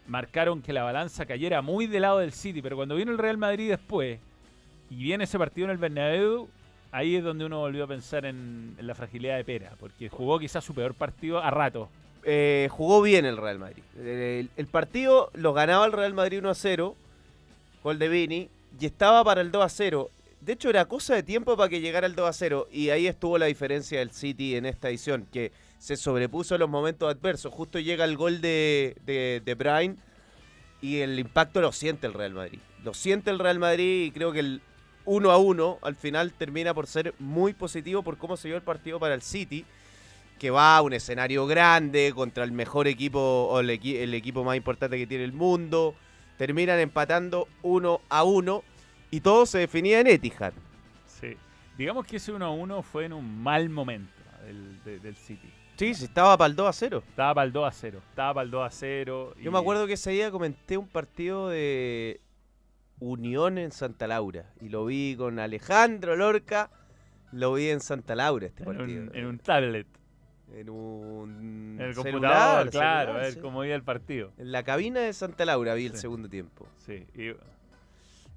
marcaron 0.08 0.62
que 0.62 0.72
la 0.74 0.84
balanza 0.84 1.26
cayera 1.26 1.62
muy 1.62 1.88
del 1.88 2.04
lado 2.04 2.20
del 2.20 2.32
City, 2.32 2.62
pero 2.62 2.76
cuando 2.78 2.96
vino 2.96 3.12
el 3.12 3.18
Real 3.18 3.38
Madrid 3.38 3.70
después 3.70 4.20
y 4.90 4.96
viene 4.96 5.26
ese 5.26 5.38
partido 5.38 5.66
en 5.66 5.72
el 5.72 5.78
Bernabéu, 5.78 6.48
ahí 6.94 7.18
es 7.18 7.24
donde 7.24 7.44
uno 7.46 7.60
volvió 7.60 7.84
a 7.84 7.88
pensar 7.88 8.26
en, 8.26 8.76
la 8.80 8.96
fragilidad 8.96 9.36
de 9.36 9.44
Pera, 9.44 9.74
porque 9.80 10.08
jugó 10.08 10.40
quizás 10.40 10.64
su 10.64 10.74
peor 10.74 10.94
partido 10.94 11.40
a 11.44 11.52
rato. 11.52 11.90
Eh, 12.24 12.70
jugó 12.72 13.02
bien 13.02 13.26
el 13.26 13.36
Real 13.38 13.60
Madrid. 13.60 13.84
El, 13.98 14.50
el 14.56 14.68
partido 14.68 15.30
lo 15.34 15.52
ganaba 15.54 15.86
el 15.86 15.92
Real 15.92 16.14
Madrid 16.14 16.40
1 16.40 16.50
a 16.50 16.56
0, 16.56 16.96
gol 17.84 18.00
de 18.00 18.08
Vini, 18.08 18.50
y 18.80 18.86
estaba 18.86 19.24
para 19.26 19.42
el 19.42 19.52
2 19.52 19.64
a 19.66 19.70
0. 19.70 20.10
De 20.48 20.54
hecho, 20.54 20.70
era 20.70 20.86
cosa 20.86 21.14
de 21.14 21.24
tiempo 21.24 21.58
para 21.58 21.68
que 21.68 21.82
llegara 21.82 22.08
el 22.08 22.16
2 22.16 22.30
a 22.30 22.32
0, 22.32 22.70
y 22.72 22.90
ahí 22.90 23.06
estuvo 23.06 23.38
la 23.38 23.48
diferencia 23.48 24.00
del 24.00 24.12
City 24.12 24.56
en 24.56 24.66
esta 24.66 24.88
edición, 24.88 25.28
que 25.30 25.52
se 25.78 25.98
sobrepuso 25.98 26.56
a 26.56 26.58
los 26.58 26.70
momentos 26.70 27.14
adversos. 27.14 27.54
Justo 27.54 27.80
llega 27.80 28.06
el 28.06 28.16
gol 28.16 28.40
de, 28.40 28.96
de, 29.06 29.56
Bruyne, 29.56 29.98
y 30.82 31.00
el 31.00 31.20
impacto 31.20 31.60
lo 31.60 31.74
siente 31.74 32.08
el 32.08 32.14
Real 32.14 32.32
Madrid. 32.32 32.60
Lo 32.86 32.94
siente 32.94 33.30
el 33.30 33.40
Real 33.40 33.60
Madrid, 33.60 34.06
y 34.06 34.12
creo 34.12 34.32
que 34.32 34.40
el 34.40 34.62
1 35.04 35.32
a 35.32 35.38
1 35.38 35.80
al 35.82 35.96
final 35.98 36.32
termina 36.32 36.74
por 36.74 36.88
ser 36.88 37.14
muy 37.20 37.52
positivo 37.52 38.02
por 38.02 38.18
cómo 38.18 38.38
se 38.38 38.48
dio 38.48 38.56
el 38.56 38.64
partido 38.64 39.02
para 39.02 39.16
el 39.16 39.22
City 39.22 39.66
que 40.40 40.50
va 40.50 40.78
a 40.78 40.82
un 40.82 40.94
escenario 40.94 41.46
grande 41.46 42.14
contra 42.16 42.46
el 42.46 42.54
mejor 42.54 42.88
equipo 42.88 43.20
o 43.20 43.60
el, 43.60 43.70
el 43.70 44.14
equipo 44.14 44.46
más 44.46 44.56
importante 44.56 44.98
que 44.98 45.08
tiene 45.08 45.26
el 45.26 45.34
mundo. 45.34 45.94
Terminan 46.38 46.80
empatando 46.80 47.50
uno 47.64 48.00
a 48.08 48.24
uno 48.24 48.64
y 49.12 49.22
todo 49.22 49.46
se 49.46 49.60
definía 49.60 50.00
en 50.00 50.08
Etihad. 50.08 50.54
Sí. 51.06 51.36
Digamos 51.78 52.06
que 52.06 52.18
ese 52.18 52.34
1-1 52.34 52.84
fue 52.84 53.06
en 53.06 53.14
un 53.14 53.42
mal 53.44 53.70
momento 53.70 54.12
del, 54.46 54.84
de- 54.84 55.00
del 55.00 55.16
City. 55.16 55.50
Sí, 55.78 55.94
sí, 55.94 56.06
estaba 56.06 56.36
para 56.38 56.50
el 56.50 56.56
2 56.56 56.68
a 56.68 56.74
0. 56.74 57.04
Estaba 57.08 57.36
para 57.36 57.46
el 57.46 57.52
2 57.54 57.68
a 57.68 57.72
0. 57.72 58.02
Estaba 58.10 58.34
para 58.34 58.46
el 58.46 58.52
2 58.52 58.66
a 58.66 58.70
0. 58.72 59.36
Yo 59.40 59.52
me 59.52 59.60
acuerdo 59.60 59.86
que 59.86 59.94
ese 59.94 60.10
día 60.12 60.32
comenté 60.32 60.76
un 60.76 60.88
partido 60.88 61.50
de 61.50 62.20
Unión 63.00 63.60
en 63.60 63.72
Santa 63.72 64.08
Laura 64.08 64.46
y 64.60 64.70
lo 64.70 64.86
vi 64.86 65.16
con 65.16 65.38
Alejandro 65.40 66.16
Lorca. 66.16 66.72
Lo 67.32 67.54
vi 67.54 67.68
en 67.70 67.80
Santa 67.82 68.16
Laura 68.16 68.48
este 68.48 68.64
en 68.64 68.66
partido. 68.76 69.04
un, 69.04 69.16
en 69.16 69.26
un 69.28 69.38
tablet, 69.38 69.86
En 70.56 70.70
un 70.70 71.78
en 71.80 71.86
el 71.86 71.94
celular, 71.94 72.12
computador, 72.12 72.70
claro, 72.72 72.72
celular, 72.72 73.10
a 73.10 73.24
ver 73.24 73.34
sí. 73.34 73.40
cómo 73.42 73.64
iba 73.66 73.76
el 73.76 73.84
partido. 73.84 74.32
En 74.38 74.52
la 74.52 74.64
cabina 74.64 75.02
de 75.02 75.14
Santa 75.14 75.46
Laura 75.46 75.76
vi 75.76 75.86
el 75.88 75.92
Sí. 75.92 75.98
segundo 76.00 76.28
tiempo. 76.30 76.66
Sí. 76.80 77.06
y- 77.14 77.36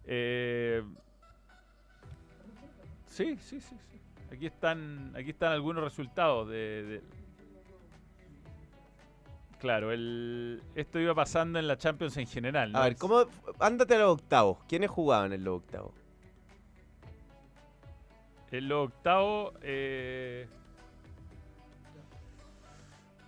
eh, 0.04 0.83
sí, 3.09 3.37
sí, 3.38 3.61
sí, 3.61 3.76
sí. 3.90 4.00
Aquí 4.33 4.47
están, 4.47 5.12
aquí 5.16 5.30
están 5.30 5.52
algunos 5.52 5.83
resultados 5.83 6.49
de, 6.49 6.83
de- 6.85 7.02
Claro, 9.59 9.92
el, 9.92 10.62
esto 10.75 10.99
iba 10.99 11.14
pasando 11.14 11.59
en 11.59 11.66
la 11.69 11.76
Champions 11.76 12.16
en 12.16 12.26
general. 12.26 12.73
¿no? 12.73 12.78
A 12.78 12.85
ver, 12.85 12.97
¿cómo? 12.97 13.25
Ándate 13.59 13.95
a 13.95 13.99
los 13.99 14.12
octavos. 14.12 14.59
¿Quiénes 14.66 14.88
jugaban 14.90 15.33
en 15.35 15.45
los 15.45 15.57
octavos? 15.59 15.92
En 18.50 18.69
los 18.69 18.87
octavos. 18.88 19.52
eh, 19.62 20.49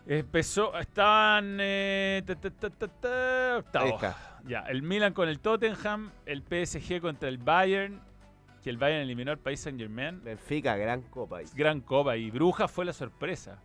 empezó. 0.06 0.76
Estaban. 0.78 1.58
eh, 1.60 2.22
ta, 2.26 2.34
ta, 2.36 2.50
ta, 2.50 3.56
octavos. 3.58 4.02
Ya, 4.46 4.60
el 4.60 4.82
Milan 4.82 5.12
con 5.12 5.28
el 5.28 5.38
Tottenham. 5.40 6.10
El 6.26 6.42
PSG 6.42 7.00
contra 7.00 7.28
el 7.28 7.38
Bayern. 7.38 8.00
Que 8.62 8.70
el 8.70 8.76
Bayern 8.76 9.02
eliminó 9.02 9.32
al 9.32 9.38
País 9.38 9.60
Saint 9.60 9.78
Germain. 9.78 10.22
Benfica, 10.22 10.76
gran 10.76 11.02
copa. 11.02 11.38
ahí. 11.38 11.46
Gran 11.54 11.80
copa. 11.80 12.16
Y 12.16 12.30
Bruja 12.30 12.68
fue 12.68 12.84
la 12.84 12.92
sorpresa. 12.92 13.60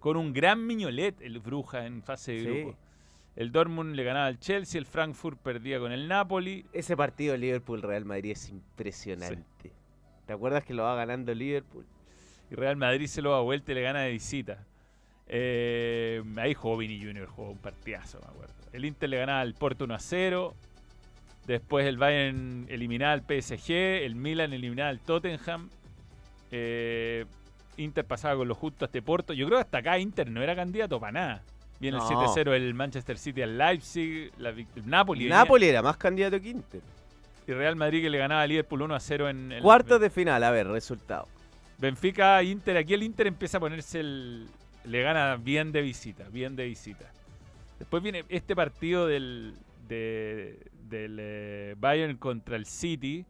Con 0.00 0.16
un 0.16 0.32
gran 0.32 0.66
miñolet 0.66 1.20
el 1.22 1.38
Bruja 1.40 1.86
en 1.86 2.02
fase 2.02 2.32
de 2.32 2.38
Sí. 2.40 2.44
grupo. 2.46 2.78
El 3.36 3.50
Dortmund 3.50 3.94
le 3.96 4.04
ganaba 4.04 4.26
al 4.26 4.38
Chelsea. 4.38 4.78
El 4.78 4.86
Frankfurt 4.86 5.38
perdía 5.40 5.78
con 5.80 5.92
el 5.92 6.06
Napoli. 6.08 6.64
Ese 6.72 6.96
partido 6.96 7.36
Liverpool-Real 7.36 8.04
Madrid 8.04 8.30
es 8.32 8.48
impresionante. 8.48 9.72
¿Te 10.26 10.32
acuerdas 10.32 10.64
que 10.64 10.72
lo 10.72 10.84
va 10.84 10.94
ganando 10.94 11.34
Liverpool? 11.34 11.84
Y 12.50 12.54
Real 12.54 12.76
Madrid 12.76 13.06
se 13.06 13.20
lo 13.22 13.32
da 13.32 13.40
vuelta 13.40 13.72
y 13.72 13.74
le 13.74 13.82
gana 13.82 14.00
de 14.02 14.12
visita. 14.12 14.64
Eh, 15.26 16.22
ahí 16.36 16.54
jugó 16.54 16.76
Vini 16.76 16.98
Junior, 17.02 17.26
jugó 17.28 17.50
un 17.50 17.58
partidazo, 17.58 18.18
me 18.20 18.26
acuerdo. 18.26 18.52
El 18.72 18.84
Inter 18.84 19.08
le 19.08 19.18
ganaba 19.18 19.40
al 19.40 19.54
Porto 19.54 19.84
1 19.84 19.94
a 19.94 19.98
0. 19.98 20.54
Después 21.46 21.86
el 21.86 21.96
Bayern 21.98 22.66
eliminaba 22.68 23.12
al 23.12 23.20
PSG. 23.22 23.70
El 24.04 24.14
Milan 24.16 24.52
eliminaba 24.52 24.88
al 24.90 25.00
Tottenham. 25.00 25.68
Eh, 26.50 27.24
Inter 27.76 28.04
pasaba 28.04 28.36
con 28.36 28.48
lo 28.48 28.54
justo 28.54 28.84
a 28.84 28.86
este 28.86 29.02
Porto. 29.02 29.32
Yo 29.32 29.46
creo 29.46 29.58
que 29.58 29.62
hasta 29.64 29.78
acá 29.78 29.98
Inter 29.98 30.30
no 30.30 30.42
era 30.42 30.54
candidato 30.54 30.98
para 31.00 31.12
nada. 31.12 31.42
Viene 31.80 31.98
No. 31.98 32.08
el 32.08 32.16
7-0 32.16 32.54
el 32.54 32.72
Manchester 32.74 33.18
City 33.18 33.42
al 33.42 33.58
Leipzig. 33.58 34.30
La, 34.38 34.50
el 34.50 34.66
Napoli. 34.84 35.24
venía- 35.24 35.38
Napoli 35.38 35.66
era 35.66 35.82
más 35.82 35.96
candidato 35.96 36.40
que 36.40 36.48
Inter. 36.50 36.80
Y 37.46 37.52
Real 37.52 37.76
Madrid 37.76 38.02
que 38.02 38.10
le 38.10 38.18
ganaba 38.18 38.42
al 38.42 38.48
Liverpool 38.48 38.82
1 38.82 38.94
a 38.94 39.00
0 39.00 39.28
en 39.28 39.52
el. 39.52 39.62
Cuartos 39.62 40.00
de 40.00 40.08
final, 40.08 40.42
a 40.44 40.50
ver, 40.50 40.66
resultado. 40.68 41.28
Benfica, 41.78 42.42
Inter, 42.42 42.76
aquí 42.78 42.94
el 42.94 43.02
Inter 43.02 43.26
empieza 43.26 43.58
a 43.58 43.60
ponerse 43.60 44.00
el. 44.00 44.46
Le 44.84 45.02
gana 45.02 45.36
bien 45.36 45.72
de 45.72 45.80
visita, 45.82 46.28
bien 46.28 46.56
de 46.56 46.66
visita. 46.66 47.10
Después 47.78 48.02
viene 48.02 48.24
este 48.28 48.54
partido 48.54 49.06
del, 49.06 49.54
de- 49.88 50.58
del 50.88 51.16
eh, 51.20 51.74
Bayern 51.78 52.16
contra 52.18 52.56
el 52.56 52.66
City, 52.66 53.24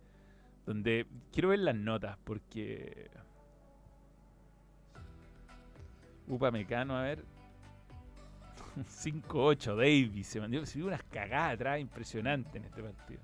donde 0.66 1.06
quiero 1.32 1.50
ver 1.50 1.60
las 1.60 1.74
notas, 1.76 2.16
porque. 2.24 3.08
Upa 6.26 6.50
Mecano, 6.50 6.96
a 6.96 7.02
ver. 7.02 7.24
5-8, 9.04 9.76
Davis. 9.76 10.26
Se 10.26 10.40
mandó 10.40 10.64
se 10.66 10.78
dio 10.78 10.88
unas 10.88 11.02
cagadas 11.04 11.54
atrás 11.54 11.80
impresionantes 11.80 12.54
en 12.56 12.64
este 12.64 12.82
partido. 12.82 13.20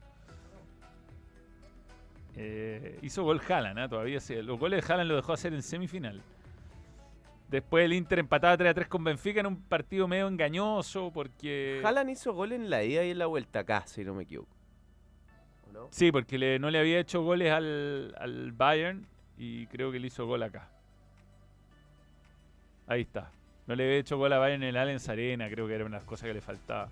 Eh, 2.36 2.98
hizo 3.02 3.24
gol 3.24 3.40
Haaland, 3.48 3.78
¿ah? 3.80 3.88
todavía 3.88 4.20
sí. 4.20 4.40
Los 4.40 4.58
goles 4.58 4.86
de 4.86 4.92
Haaland 4.92 5.08
lo 5.10 5.16
dejó 5.16 5.32
hacer 5.32 5.52
en 5.52 5.62
semifinal. 5.62 6.22
Después 7.50 7.84
el 7.84 7.92
Inter 7.94 8.20
empataba 8.20 8.56
3 8.56 8.70
a 8.70 8.74
3 8.74 8.86
con 8.86 9.02
Benfica 9.02 9.40
en 9.40 9.46
un 9.46 9.60
partido 9.60 10.06
medio 10.06 10.28
engañoso 10.28 11.10
porque... 11.12 11.82
Haaland 11.84 12.10
hizo 12.10 12.32
gol 12.32 12.52
en 12.52 12.70
la 12.70 12.84
ida 12.84 13.04
y 13.04 13.10
en 13.10 13.18
la 13.18 13.26
vuelta 13.26 13.60
acá, 13.60 13.82
si 13.86 14.04
no 14.04 14.14
me 14.14 14.22
equivoco. 14.22 14.54
¿O 15.68 15.72
no? 15.72 15.88
Sí, 15.90 16.12
porque 16.12 16.38
le- 16.38 16.60
no 16.60 16.70
le 16.70 16.78
había 16.78 17.00
hecho 17.00 17.22
goles 17.22 17.50
al, 17.52 18.14
al 18.20 18.52
Bayern 18.52 19.04
y 19.36 19.66
creo 19.66 19.90
que 19.90 19.98
le 19.98 20.06
hizo 20.06 20.26
gol 20.26 20.44
acá. 20.44 20.68
Ahí 22.86 23.00
está. 23.02 23.32
No 23.66 23.74
le 23.74 23.84
había 23.84 23.98
hecho 23.98 24.16
gol 24.16 24.32
a 24.32 24.38
Bayern 24.38 24.62
en 24.62 24.68
el 24.68 24.76
Allianz 24.76 25.08
Arena, 25.08 25.48
creo 25.50 25.66
que 25.66 25.74
era 25.74 25.84
una 25.84 25.96
de 25.96 26.02
las 26.02 26.08
cosas 26.08 26.28
que 26.28 26.34
le 26.34 26.40
faltaba. 26.40 26.88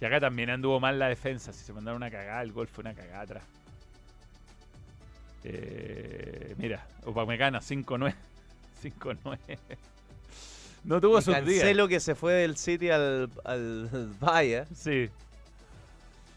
Y 0.00 0.04
acá 0.06 0.20
también 0.20 0.48
anduvo 0.48 0.80
mal 0.80 0.98
la 0.98 1.08
defensa. 1.08 1.52
Si 1.52 1.64
se 1.64 1.72
mandaron 1.74 1.98
una 1.98 2.10
cagada, 2.10 2.40
el 2.40 2.52
gol 2.52 2.66
fue 2.66 2.80
una 2.82 2.94
cagada 2.94 3.20
atrás. 3.20 3.44
Eh, 5.44 6.54
mira, 6.56 6.86
Upamecano 7.04 7.58
5-9. 7.58 8.14
5-9. 8.82 9.38
No 10.88 11.00
tuvo 11.00 11.20
sus 11.20 11.34
días. 11.44 11.60
Cancelo 11.60 11.86
que 11.86 12.00
se 12.00 12.14
fue 12.14 12.32
del 12.32 12.56
City 12.56 12.90
al, 12.90 13.30
al 13.44 13.88
Bayern. 14.20 14.66
Sí. 14.74 15.08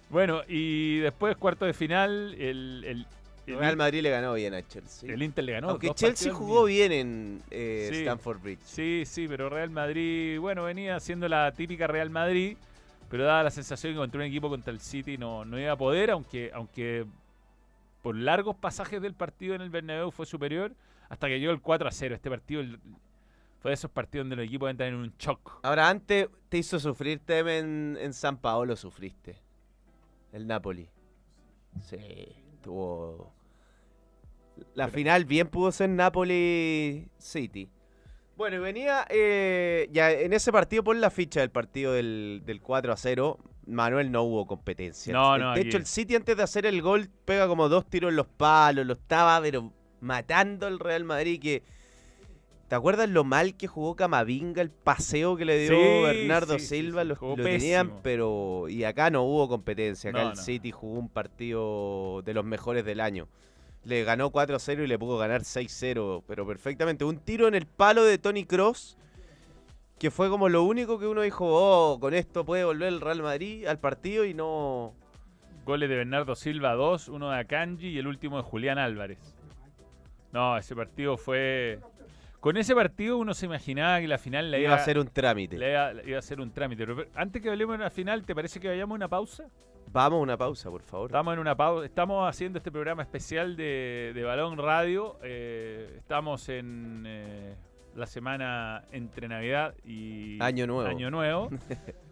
Bueno, 0.10 0.42
y 0.48 1.00
después 1.00 1.38
cuarto 1.38 1.66
de 1.66 1.74
final, 1.74 2.36
el, 2.38 2.84
el, 2.86 3.08
el, 3.48 3.58
Real 3.58 3.78
Madrid 3.78 4.02
le 4.02 4.10
ganó 4.10 4.34
bien 4.34 4.54
a 4.54 4.62
Chelsea. 4.68 5.12
el 5.14 5.24
Inter 5.24 5.44
le 5.46 5.54
ganó. 5.54 5.70
Aunque 5.70 5.94
Chelsea 5.94 6.34
jugó 6.34 6.66
bien. 6.66 6.90
bien 6.90 7.02
en 7.08 7.42
eh, 7.50 7.90
Sí. 7.92 8.00
Stamford 8.02 8.40
Bridge. 8.42 8.60
Sí, 8.66 9.04
sí, 9.06 9.26
pero 9.28 9.50
Real 9.50 9.70
Madrid, 9.70 10.38
bueno, 10.40 10.64
venía 10.66 11.00
siendo 11.00 11.30
la 11.30 11.52
típica 11.54 11.88
Real 11.88 12.10
Madrid, 12.10 12.58
pero 13.10 13.24
daba 13.24 13.44
la 13.44 13.52
sensación 13.52 13.94
que 13.94 14.00
contra 14.00 14.20
un 14.20 14.26
equipo 14.28 14.50
contra 14.50 14.74
el 14.74 14.82
City 14.82 15.18
no, 15.18 15.46
no 15.46 15.58
iba 15.58 15.72
a 15.72 15.78
poder, 15.78 16.12
aunque, 16.12 16.52
aunque 16.54 17.06
por 18.02 18.16
largos 18.18 18.58
pasajes 18.58 19.02
del 19.02 19.14
partido 19.14 19.56
en 19.56 19.62
el 19.62 19.70
Bernabéu 19.70 20.12
fue 20.12 20.26
superior, 20.26 20.74
hasta 21.08 21.28
que 21.28 21.40
llegó 21.40 21.54
el 21.54 21.62
4 21.62 21.88
a 21.88 21.92
0. 21.92 22.16
Este 22.16 22.30
partido 22.30 22.60
el- 22.60 22.80
fue 23.62 23.72
de 23.72 23.76
esos 23.76 23.92
partidos 23.92 24.26
donde 24.26 24.38
los 24.38 24.46
equipos 24.46 24.72
entran 24.72 24.90
en 24.90 24.96
un 24.96 25.14
shock. 25.20 25.60
Ahora, 25.62 25.88
antes 25.88 26.28
te 26.50 26.58
hizo 26.58 26.80
sufrir 26.80 27.20
Tem 27.20 27.48
en, 27.48 28.14
San 28.14 28.38
Paolo, 28.38 28.76
sufriste. 28.76 29.36
El 30.34 30.48
Napoli. 30.48 30.90
Sí, 31.82 32.00
tuvo. 32.64 33.32
La 34.74 34.88
final 34.88 35.26
bien 35.26 35.48
pudo 35.48 35.72
ser 35.72 35.90
Napoli 35.90 37.08
City. 37.20 37.70
Bueno, 38.36 38.58
y 38.58 38.60
venía. 38.60 39.06
eh, 39.10 39.88
ya 39.92 40.12
en 40.12 40.34
ese 40.34 40.52
partido, 40.52 40.84
pon 40.84 41.00
la 41.00 41.12
ficha 41.12 41.42
del 41.42 41.52
partido 41.52 41.94
del, 41.94 42.42
del 42.44 42.62
4 42.62 42.92
a 42.92 42.98
0. 42.98 43.38
Manuel 43.68 44.12
no 44.12 44.24
hubo 44.24 44.48
competencia. 44.48 45.14
No, 45.14 45.38
no, 45.38 45.54
de 45.54 45.62
hecho, 45.62 45.78
el 45.78 45.86
City 45.86 46.16
antes 46.16 46.36
de 46.36 46.42
hacer 46.42 46.66
el 46.66 46.82
gol 46.82 47.10
pega 47.26 47.48
como 47.48 47.70
dos 47.70 47.88
tiros 47.88 48.10
en 48.10 48.16
los 48.16 48.28
palos. 48.28 48.88
Lo 48.88 48.94
estaba, 48.94 49.40
pero 49.40 49.72
matando 50.00 50.68
el 50.68 50.80
Real 50.80 51.04
Madrid. 51.04 51.40
que 51.40 51.64
¿Te 52.72 52.76
acuerdas 52.76 53.10
lo 53.10 53.26
mal 53.26 53.58
que 53.58 53.68
jugó 53.68 53.98
Camavinga, 53.98 54.62
el 54.62 54.70
paseo 54.70 55.36
que 55.36 55.44
le 55.44 55.60
dio 55.60 55.76
Sí, 55.76 56.04
Bernardo 56.04 56.58
sí, 56.58 56.68
Silva? 56.68 57.04
sí, 57.04 57.10
lo 57.10 57.36
tenían, 57.36 58.00
pero. 58.02 58.70
Y 58.70 58.86
acá 58.86 59.10
no 59.10 59.24
hubo 59.24 59.50
competencia. 59.50 60.12
Acá 60.12 60.24
No, 60.24 60.30
el 60.30 60.36
no. 60.38 60.42
City 60.42 60.72
jugó 60.72 60.98
un 60.98 61.10
partido 61.10 62.22
de 62.22 62.34
los 62.34 62.46
mejores 62.46 62.86
del 62.86 63.02
año. 63.02 63.28
Le 63.84 64.06
ganó 64.06 64.32
4-0 64.32 64.86
y 64.86 64.88
le 64.88 64.98
pudo 64.98 65.18
ganar 65.18 65.42
6-0, 65.42 66.24
pero 66.26 66.48
perfectamente. 66.48 67.04
Un 67.04 67.18
tiro 67.18 67.50
en 67.50 67.56
el 67.56 67.66
palo 67.66 68.06
de 68.06 68.18
Tony 68.18 68.46
Cross, 68.46 68.98
que 70.00 70.10
fue 70.10 70.30
como 70.30 70.48
lo 70.48 70.64
único 70.64 70.98
que 70.98 71.08
uno 71.08 71.24
dijo, 71.24 71.48
oh, 71.50 72.00
con 72.00 72.14
esto 72.14 72.46
puede 72.46 72.64
volver 72.64 72.88
el 72.88 73.02
Real 73.02 73.22
Madrid 73.22 73.68
al 73.68 73.80
partido 73.80 74.24
y 74.24 74.34
no... 74.34 74.94
Goles 75.66 75.90
de 75.90 75.98
Bernardo 75.98 76.36
Silva 76.36 76.72
2, 76.76 77.10
uno 77.10 77.32
de 77.32 77.40
Akanji 77.40 77.90
y 77.90 77.98
el 77.98 78.08
último 78.08 78.38
de 78.38 78.44
Julián 78.44 78.78
Álvarez. 78.78 79.36
No, 80.32 80.58
ese 80.58 80.74
partido 80.74 81.18
fue... 81.18 81.82
Con 82.42 82.58
ese 82.58 82.74
partido 82.74 83.20
uno 83.20 83.36
se 83.36 83.46
imaginaba 83.46 84.00
que 84.02 84.08
la 84.08 84.18
final 84.18 84.50
la 84.50 84.58
iba 84.58 84.70
iba, 84.70 84.76
a 84.76 84.80
ser 84.84 84.98
un 84.98 85.08
trámite. 85.08 85.60
la 85.60 85.70
iba, 85.70 85.94
la 85.94 86.04
iba 86.04 86.18
a 86.18 86.22
ser 86.24 86.42
un 86.42 86.52
trámite. 86.52 86.88
Pero 86.88 87.06
antes 87.14 87.40
que 87.40 87.50
hablemos 87.50 87.78
de 87.78 87.84
la 87.84 87.92
final, 87.92 88.26
¿te 88.26 88.34
parece 88.34 88.60
que 88.60 88.68
vayamos 88.68 88.96
a 88.96 88.98
una 88.98 89.08
pausa? 89.08 89.46
Vamos 89.92 90.18
a 90.18 90.22
una 90.24 90.38
pausa, 90.38 90.72
por 90.72 90.82
favor. 90.82 91.12
Estamos 91.12 91.34
en 91.36 91.40
una 91.40 91.56
pausa. 91.56 91.86
Estamos 91.86 92.28
haciendo 92.28 92.58
este 92.58 92.72
programa 92.72 93.04
especial 93.04 93.56
de, 93.56 94.12
de 94.16 94.24
Balón 94.24 94.58
Radio. 94.58 95.20
Eh, 95.22 95.94
estamos 95.98 96.50
en 96.50 97.04
eh, 97.06 97.56
la 97.96 98.08
semana 98.08 98.86
entre 98.92 99.28
Navidad 99.28 99.76
y 99.86 100.42
Año 100.42 100.66
Nuevo. 100.66 100.90
Año 100.90 101.12
Nuevo. 101.12 101.50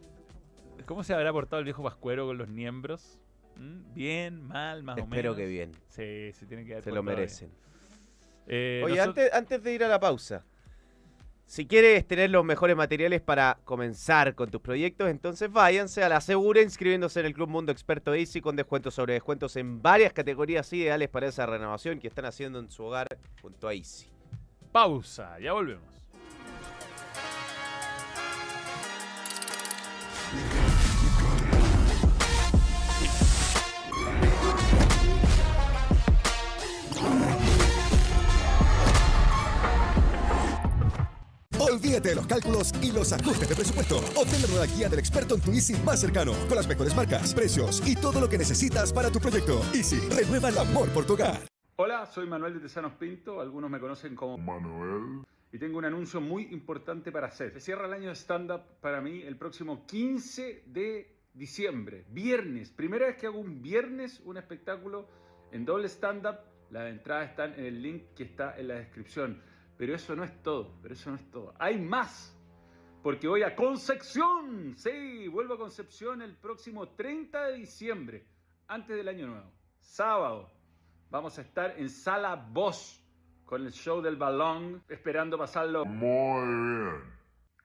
¿Cómo 0.86 1.04
se 1.04 1.16
habrá 1.16 1.34
portado 1.34 1.60
el 1.60 1.66
viejo 1.66 1.82
Pascuero 1.82 2.28
con 2.28 2.38
los 2.38 2.50
miembros? 2.50 3.20
¿Mm? 3.56 3.94
¿Bien? 3.96 4.44
¿Mal? 4.44 4.84
¿Más 4.84 4.94
o 4.94 5.08
menos? 5.08 5.12
Espero 5.12 5.36
que 5.36 5.48
bien, 5.48 5.72
Sí, 5.88 6.32
se 6.34 6.46
tiene 6.46 6.66
que 6.66 6.74
haber 6.74 6.84
se 6.84 6.92
lo 6.92 7.02
bien. 7.02 7.28
Eh, 8.50 8.82
Oye, 8.84 9.00
antes, 9.00 9.32
antes 9.32 9.64
de 9.64 9.74
ir 9.74 9.84
a 9.84 9.88
la 9.88 10.00
pausa, 10.00 10.44
si 11.46 11.66
quieres 11.66 12.08
tener 12.08 12.30
los 12.30 12.46
mejores 12.46 12.76
materiales 12.76 13.22
para 13.22 13.58
comenzar 13.64 14.36
con 14.36 14.52
tus 14.52 14.62
proyectos, 14.62 15.10
entonces 15.10 15.52
váyanse 15.52 16.04
a 16.04 16.10
la 16.10 16.22
Segura 16.22 16.62
inscribiéndose 16.62 17.20
en 17.22 17.26
el 17.26 17.34
Club 17.34 17.50
Mundo 17.50 17.72
Experto 17.72 18.14
Easy 18.14 18.42
con 18.42 18.56
descuentos 18.56 18.94
sobre 18.94 19.14
descuentos 19.14 19.56
en 19.56 19.82
varias 19.82 20.14
categorías 20.14 20.72
ideales 20.74 21.10
para 21.10 21.28
esa 21.28 21.46
renovación 21.46 22.00
que 22.00 22.08
están 22.08 22.26
haciendo 22.26 22.60
en 22.60 22.70
su 22.70 22.84
hogar 22.84 23.18
junto 23.42 23.68
a 23.68 23.74
Easy. 23.74 24.08
Pausa, 24.72 25.40
ya 25.40 25.54
volvemos. 25.54 25.90
Olvídate 41.70 42.10
de 42.10 42.16
los 42.16 42.26
cálculos 42.26 42.74
y 42.82 42.92
los 42.92 43.14
ajustes 43.14 43.48
de 43.48 43.56
presupuesto. 43.56 43.98
Obtén 44.16 44.42
la 44.42 44.48
nueva 44.48 44.66
guía 44.66 44.90
del 44.90 44.98
experto 44.98 45.36
en 45.36 45.42
tu 45.42 45.52
Easy 45.52 45.76
más 45.86 46.02
cercano, 46.02 46.34
con 46.48 46.56
las 46.56 46.68
mejores 46.68 46.96
marcas, 46.96 47.34
precios 47.34 47.88
y 47.88 47.96
todo 47.96 48.20
lo 48.20 48.28
que 48.28 48.40
necesitas 48.40 48.92
para 48.92 49.12
tu 49.12 49.20
proyecto. 49.20 49.62
Easy, 49.76 50.00
renueva 50.10 50.50
el 50.50 50.58
amor 50.58 50.90
por 50.90 51.06
tu 51.06 51.14
hogar. 51.14 51.42
Hola, 51.76 52.08
soy 52.08 52.26
Manuel 52.26 52.56
de 52.56 52.62
Tesanos 52.62 52.94
Pinto, 52.94 53.40
algunos 53.40 53.70
me 53.70 53.80
conocen 53.80 54.16
como 54.16 54.38
Manuel. 54.40 55.24
Y 55.52 55.60
tengo 55.60 55.78
un 55.78 55.86
anuncio 55.86 56.20
muy 56.20 56.48
importante 56.52 57.12
para 57.12 57.28
hacer. 57.28 57.54
Se 57.54 57.60
cierra 57.60 57.86
el 57.86 57.94
año 57.94 58.10
de 58.10 58.16
stand-up 58.16 58.62
para 58.82 59.00
mí 59.00 59.22
el 59.22 59.38
próximo 59.38 59.86
15 59.86 60.64
de 60.66 61.20
diciembre, 61.34 62.06
viernes. 62.10 62.72
Primera 62.72 63.06
vez 63.06 63.18
que 63.18 63.28
hago 63.28 63.40
un 63.40 63.62
viernes 63.62 64.22
un 64.26 64.38
espectáculo 64.38 65.08
en 65.52 65.66
doble 65.66 65.88
stand-up. 65.88 66.40
Las 66.72 66.90
entradas 66.90 67.30
están 67.30 67.54
en 67.54 67.66
el 67.66 67.82
link 67.82 68.14
que 68.16 68.24
está 68.24 68.58
en 68.58 68.70
la 68.70 68.76
descripción. 68.76 69.42
Pero 69.80 69.96
eso 69.96 70.14
no 70.14 70.26
es 70.26 70.44
todo, 70.44 70.78
pero 70.82 70.94
eso 70.94 71.10
no 71.10 71.16
es 71.16 71.32
todo. 71.32 71.54
Hay 71.58 71.80
más. 71.80 72.38
Porque 73.02 73.30
voy 73.30 73.44
a 73.44 73.56
Concepción. 73.56 74.76
Sí, 74.76 75.30
vuelvo 75.30 75.54
a 75.54 75.58
Concepción 75.58 76.22
el 76.22 76.36
próximo 76.36 76.90
30 76.90 77.46
de 77.46 77.54
diciembre, 77.54 78.28
antes 78.68 78.98
del 78.98 79.08
año 79.08 79.28
nuevo. 79.28 79.50
Sábado. 79.80 80.52
Vamos 81.10 81.40
a 81.40 81.44
estar 81.44 81.80
en 81.80 81.90
Sala 81.90 82.36
Voz 82.36 83.02
con 83.46 83.66
el 83.66 83.72
show 83.72 84.02
del 84.02 84.18
balón, 84.18 84.84
esperando 84.90 85.38
pasarlo 85.38 85.86
muy 85.86 86.46
bien. 86.46 87.02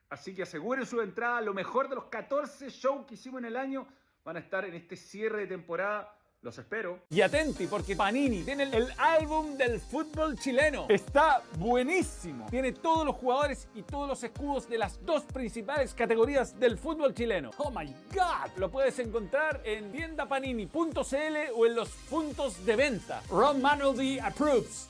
Así 0.09 0.33
que 0.33 0.43
aseguren 0.43 0.85
su 0.85 1.01
entrada. 1.01 1.41
Lo 1.41 1.53
mejor 1.53 1.89
de 1.89 1.95
los 1.95 2.05
14 2.05 2.69
shows 2.69 3.05
que 3.05 3.15
hicimos 3.15 3.39
en 3.39 3.47
el 3.47 3.57
año 3.57 3.85
van 4.23 4.37
a 4.37 4.39
estar 4.39 4.63
en 4.63 4.75
este 4.75 4.95
cierre 4.95 5.41
de 5.41 5.47
temporada. 5.47 6.17
Los 6.45 6.59
espero. 6.59 6.99
Y 7.09 7.21
atenti, 7.21 7.65
porque 7.65 7.95
Panini 7.95 8.43
tiene 8.43 8.65
el 8.65 8.87
álbum 8.99 9.57
del 9.57 9.79
fútbol 9.79 10.37
chileno. 10.37 10.85
Está 10.89 11.41
buenísimo. 11.57 12.45
Tiene 12.51 12.71
todos 12.71 13.03
los 13.03 13.15
jugadores 13.15 13.67
y 13.73 13.81
todos 13.81 14.07
los 14.07 14.23
escudos 14.23 14.69
de 14.69 14.77
las 14.77 15.03
dos 15.03 15.23
principales 15.23 15.95
categorías 15.95 16.59
del 16.59 16.77
fútbol 16.77 17.15
chileno. 17.15 17.49
¡Oh 17.57 17.71
my 17.71 17.87
God! 18.13 18.51
Lo 18.57 18.69
puedes 18.69 18.99
encontrar 18.99 19.59
en 19.65 19.91
tiendapanini.cl 19.91 21.35
o 21.55 21.65
en 21.65 21.75
los 21.75 21.89
puntos 22.11 22.63
de 22.63 22.75
venta. 22.75 23.23
Ron 23.27 23.59
Manuel 23.59 24.19
approves. 24.19 24.89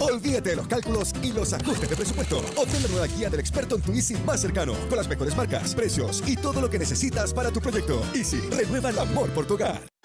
Olvídate 0.00 0.50
de 0.50 0.56
los 0.56 0.66
cálculos 0.66 1.12
y 1.22 1.30
los 1.32 1.52
ajustes 1.52 1.90
de 1.90 1.96
presupuesto. 1.96 2.38
Obtén 2.56 2.82
la 2.82 2.88
nueva 2.88 3.06
guía 3.06 3.28
del 3.28 3.40
experto 3.40 3.76
en 3.76 3.82
tu 3.82 3.92
Easy 3.92 4.14
más 4.24 4.40
cercano, 4.40 4.72
con 4.88 4.96
las 4.96 5.08
mejores 5.08 5.36
marcas, 5.36 5.74
precios 5.74 6.22
y 6.26 6.36
todo 6.36 6.62
lo 6.62 6.70
que 6.70 6.78
necesitas 6.78 7.34
para 7.34 7.50
tu 7.50 7.60
proyecto. 7.60 8.00
Easy, 8.14 8.40
renueva 8.50 8.88
el 8.88 8.98
amor 8.98 9.28
por 9.34 9.46
tu 9.46 9.54
hogar. 9.54 9.95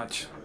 Much. 0.00 0.39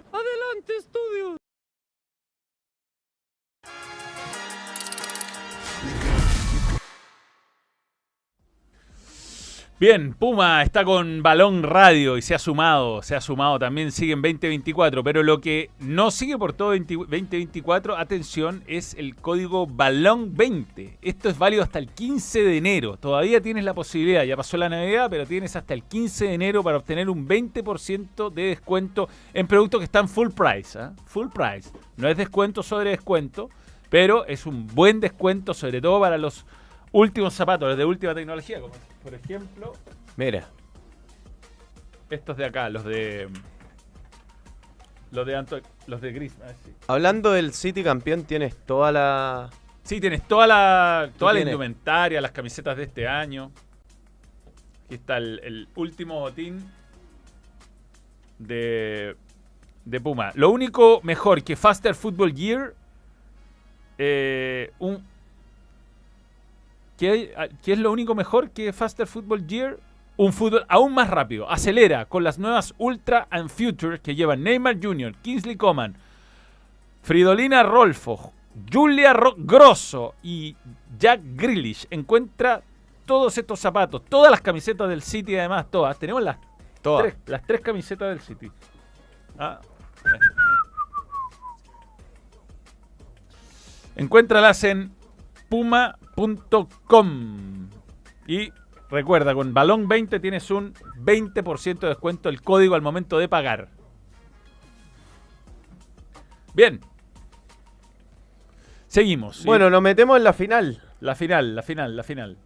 Bien, 9.88 10.16
Puma 10.16 10.64
está 10.64 10.84
con 10.84 11.22
Balón 11.22 11.62
Radio 11.62 12.18
y 12.18 12.24
se 12.24 12.34
ha 12.34 12.40
sumado, 12.40 13.04
se 13.04 13.16
ha 13.16 13.22
sumado, 13.22 13.60
también 13.60 13.92
sigue 13.92 14.14
en 14.14 14.22
2024, 14.24 15.04
pero 15.04 15.22
lo 15.22 15.40
que 15.40 15.70
no 15.78 16.10
sigue 16.10 16.40
por 16.40 16.54
todo 16.54 16.70
20 16.70 16.96
2024, 16.96 17.96
atención, 17.96 18.64
es 18.66 18.96
el 18.96 19.16
código 19.16 19.68
Balón 19.68 20.36
20. 20.36 20.98
Esto 21.04 21.30
es 21.30 21.38
válido 21.38 21.62
hasta 21.62 21.78
el 21.78 21.90
15 21.90 22.42
de 22.42 22.58
enero. 22.58 22.98
Todavía 22.98 23.42
tienes 23.42 23.64
la 23.64 23.76
posibilidad, 23.76 24.24
ya 24.24 24.36
pasó 24.36 24.58
la 24.58 24.70
Navidad, 24.70 25.08
pero 25.08 25.28
tienes 25.28 25.56
hasta 25.56 25.76
el 25.76 25.84
15 25.84 26.30
de 26.30 26.34
enero 26.34 26.64
para 26.64 26.78
obtener 26.78 27.08
un 27.08 27.28
20% 27.28 28.34
de 28.34 28.42
descuento 28.42 29.08
en 29.36 29.46
productos 29.46 29.82
que 29.82 29.86
están 29.86 30.10
full 30.10 30.30
price, 30.30 30.80
¿ah? 30.80 30.94
Full 31.06 31.28
price. 31.28 31.70
No 31.96 32.08
es 32.08 32.18
descuento 32.18 32.64
sobre 32.64 32.90
descuento, 32.90 33.52
pero 33.92 34.26
es 34.26 34.48
un 34.48 34.66
buen 34.66 35.00
descuento, 35.00 35.54
sobre 35.54 35.80
todo 35.80 36.00
para 36.00 36.18
los 36.18 36.44
últimos 36.96 37.34
zapatos, 37.34 37.68
los 37.70 37.78
de 37.78 37.86
última 37.86 38.14
tecnología, 38.16 38.60
como 38.62 38.74
por 39.04 39.14
ejemplo 39.14 39.74
Mira, 40.18 40.48
estos 42.10 42.38
de 42.38 42.46
acá, 42.46 42.70
los 42.70 42.84
de 42.86 43.28
los 45.12 45.26
de 45.26 45.36
Anto- 45.36 45.62
los 45.88 46.02
de 46.02 46.12
Gris. 46.12 46.34
ah, 46.44 46.52
sí. 46.64 46.74
hablando 46.88 47.32
del 47.32 47.54
City 47.54 47.84
campeón, 47.84 48.24
tienes 48.24 48.56
toda 48.66 48.92
la... 48.92 49.50
Sí, 49.84 50.00
tienes 50.02 50.28
toda 50.28 50.48
la 50.48 51.10
toda 51.18 51.32
la 51.34 51.38
tienes? 51.38 51.52
indumentaria, 51.54 52.20
las 52.22 52.32
camisetas 52.32 52.76
de 52.78 52.84
este 52.84 53.08
año. 53.08 53.52
Aquí 54.86 54.96
está 54.96 55.18
el, 55.18 55.40
el 55.44 55.68
último 55.76 56.20
botín 56.22 56.66
de 58.40 59.16
de 59.86 60.02
Puma. 60.02 60.32
Lo 60.34 60.50
único 60.50 61.00
mejor 61.04 61.44
que 61.44 61.56
Faster 61.56 61.94
Football 61.94 62.34
Gear 62.36 62.74
eh, 64.00 64.72
un 64.80 65.06
¿Qué, 66.98 67.34
qué 67.64 67.74
es 67.74 67.80
lo 67.80 67.92
único 67.92 68.16
mejor 68.16 68.52
que 68.52 68.72
Faster 68.74 69.06
Football 69.08 69.46
Gear? 69.48 69.78
Un 70.18 70.32
fútbol 70.32 70.66
aún 70.70 70.94
más 70.94 71.10
rápido. 71.10 71.50
Acelera 71.52 72.06
con 72.06 72.24
las 72.24 72.40
nuevas 72.40 72.74
Ultra 72.78 73.28
and 73.30 73.50
Future 73.50 74.00
que 74.00 74.16
llevan 74.16 74.44
Neymar 74.44 74.78
Jr., 74.82 75.14
Kingsley 75.22 75.58
Coman, 75.58 75.96
Fridolina 77.04 77.64
Rolfo, 77.64 78.32
Julia 78.72 79.12
Ro- 79.12 79.36
Grosso 79.38 80.16
y 80.24 80.56
Jack 80.98 81.20
Grealish. 81.36 81.86
Encuentra 81.90 82.62
todos 83.06 83.38
estos 83.38 83.60
zapatos, 83.60 84.04
todas 84.08 84.32
las 84.32 84.40
camisetas 84.42 84.88
del 84.88 85.02
City, 85.02 85.36
además, 85.38 85.66
todas. 85.70 86.00
Tenemos 86.00 86.24
las, 86.24 86.38
Toda. 86.82 87.02
tres, 87.04 87.16
las 87.26 87.46
tres 87.46 87.60
camisetas 87.62 88.08
del 88.10 88.22
City. 88.22 88.50
Ah, 89.38 89.60
Encuéntralas 93.96 94.64
en 94.64 94.92
puma.com. 96.16 97.70
Y 98.28 98.52
recuerda, 98.90 99.34
con 99.34 99.54
Balón 99.54 99.88
20 99.88 100.20
tienes 100.20 100.50
un 100.50 100.74
20% 100.74 101.80
de 101.80 101.88
descuento 101.90 102.30
el 102.30 102.42
código 102.42 102.76
al 102.76 102.82
momento 102.82 103.20
de 103.20 103.28
pagar. 103.30 103.70
Bien. 106.54 106.80
Seguimos. 108.88 109.44
Bueno, 109.44 109.70
nos 109.70 109.82
metemos 109.82 110.18
en 110.18 110.24
la 110.24 110.34
final. 110.34 110.82
la 111.02 111.16
final, 111.16 111.56
la 111.56 111.62
final, 111.62 111.96
la 111.98 112.04
final. 112.04 112.38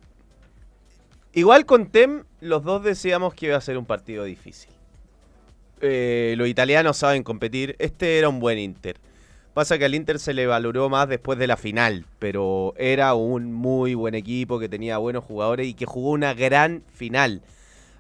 Igual 1.34 1.66
con 1.68 1.92
Tem, 1.92 2.24
los 2.42 2.64
dos 2.64 2.84
decíamos 2.84 3.36
que 3.36 3.48
iba 3.48 3.56
a 3.58 3.62
ser 3.62 3.78
un 3.78 3.86
partido 3.86 4.24
difícil. 4.24 4.72
Eh, 5.82 6.34
los 6.38 6.48
italianos 6.48 6.98
saben 6.98 7.24
competir. 7.24 7.76
Este 7.80 8.18
era 8.18 8.30
un 8.30 8.40
buen 8.40 8.58
Inter. 8.58 8.98
Pasa 9.54 9.78
que 9.78 9.86
al 9.86 9.96
Inter 9.96 10.20
se 10.20 10.34
le 10.34 10.48
valoró 10.48 10.90
más 10.90 11.10
después 11.10 11.40
de 11.40 11.48
la 11.48 11.58
final, 11.58 12.06
pero 12.20 12.74
era 12.78 13.14
un 13.16 13.52
muy 13.52 13.96
buen 13.96 14.16
equipo 14.16 14.60
que 14.60 14.70
tenía 14.70 14.98
buenos 14.98 15.24
jugadores 15.24 15.68
y 15.68 15.74
que 15.74 15.86
jugó 15.86 16.12
una 16.12 16.34
gran 16.34 16.84
final. 16.94 17.42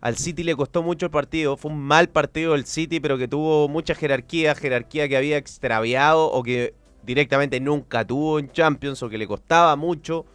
Al 0.01 0.15
City 0.15 0.43
le 0.43 0.55
costó 0.55 0.83
mucho 0.83 1.07
el 1.07 1.12
partido, 1.12 1.57
fue 1.57 1.71
un 1.71 1.79
mal 1.79 2.07
partido 2.07 2.53
del 2.53 2.65
City, 2.65 2.99
pero 2.99 3.17
que 3.17 3.27
tuvo 3.27 3.67
mucha 3.67 3.95
jerarquía, 3.95 4.55
jerarquía 4.55 5.09
que 5.09 5.17
había 5.17 5.38
extraviado 5.38 6.31
o 6.31 6.43
que 6.43 6.73
directamente 7.03 7.59
nunca 7.59 8.05
tuvo 8.05 8.39
en 8.39 8.51
Champions 8.51 9.03
o 9.03 9.09
que 9.09 9.17
le 9.17 9.27
costaba 9.27 9.75
mucho 9.75 10.25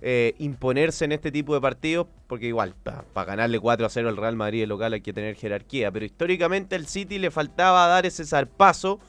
eh, 0.00 0.34
imponerse 0.38 1.04
en 1.04 1.12
este 1.12 1.32
tipo 1.32 1.54
de 1.54 1.60
partidos, 1.60 2.06
porque 2.26 2.46
igual, 2.46 2.74
para 2.82 3.26
ganarle 3.26 3.58
4 3.58 3.86
a 3.86 3.88
0 3.88 4.08
al 4.08 4.16
Real 4.16 4.36
Madrid 4.36 4.62
el 4.62 4.68
local 4.68 4.92
hay 4.92 5.00
que 5.00 5.12
tener 5.12 5.34
jerarquía, 5.34 5.90
pero 5.90 6.04
históricamente 6.04 6.76
al 6.76 6.86
City 6.86 7.18
le 7.18 7.30
faltaba 7.30 7.86
dar 7.86 8.06
ese 8.06 8.24
zarpazo. 8.24 9.00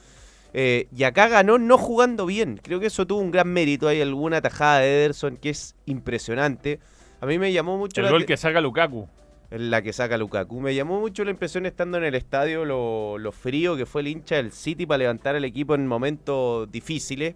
Eh, 0.58 0.88
y 0.96 1.04
acá 1.04 1.28
ganó 1.28 1.58
no 1.58 1.78
jugando 1.78 2.26
bien. 2.26 2.62
Creo 2.64 2.80
que 2.80 2.86
eso 2.86 3.06
tuvo 3.06 3.20
un 3.20 3.30
gran 3.30 3.50
mérito. 3.50 3.90
Hay 3.90 4.00
alguna 4.00 4.40
tajada 4.40 4.80
de 4.80 5.00
Ederson 5.04 5.36
que 5.36 5.50
es 5.50 5.76
impresionante. 5.86 6.80
A 7.20 7.26
mí 7.26 7.38
me 7.38 7.52
llamó 7.52 7.78
mucho 7.78 8.00
El 8.00 8.06
la 8.06 8.12
gol 8.12 8.26
que 8.26 8.38
saca 8.38 8.62
Lukaku. 8.62 9.06
la 9.50 9.82
que 9.82 9.92
saca 9.92 10.18
Lukaku. 10.18 10.62
Me 10.62 10.74
llamó 10.74 11.02
mucho 11.02 11.26
la 11.26 11.32
impresión 11.32 11.66
estando 11.66 11.98
en 11.98 12.06
el 12.06 12.16
estadio 12.16 12.64
lo, 12.64 13.18
lo 13.18 13.34
frío 13.34 13.76
que 13.76 13.86
fue 13.86 14.00
el 14.00 14.08
hincha 14.08 14.38
del 14.38 14.54
City 14.54 14.86
para 14.86 15.00
levantar 15.00 15.36
el 15.36 15.44
equipo 15.44 15.76
en 15.76 15.88
momentos 15.88 16.72
difíciles. 16.72 17.36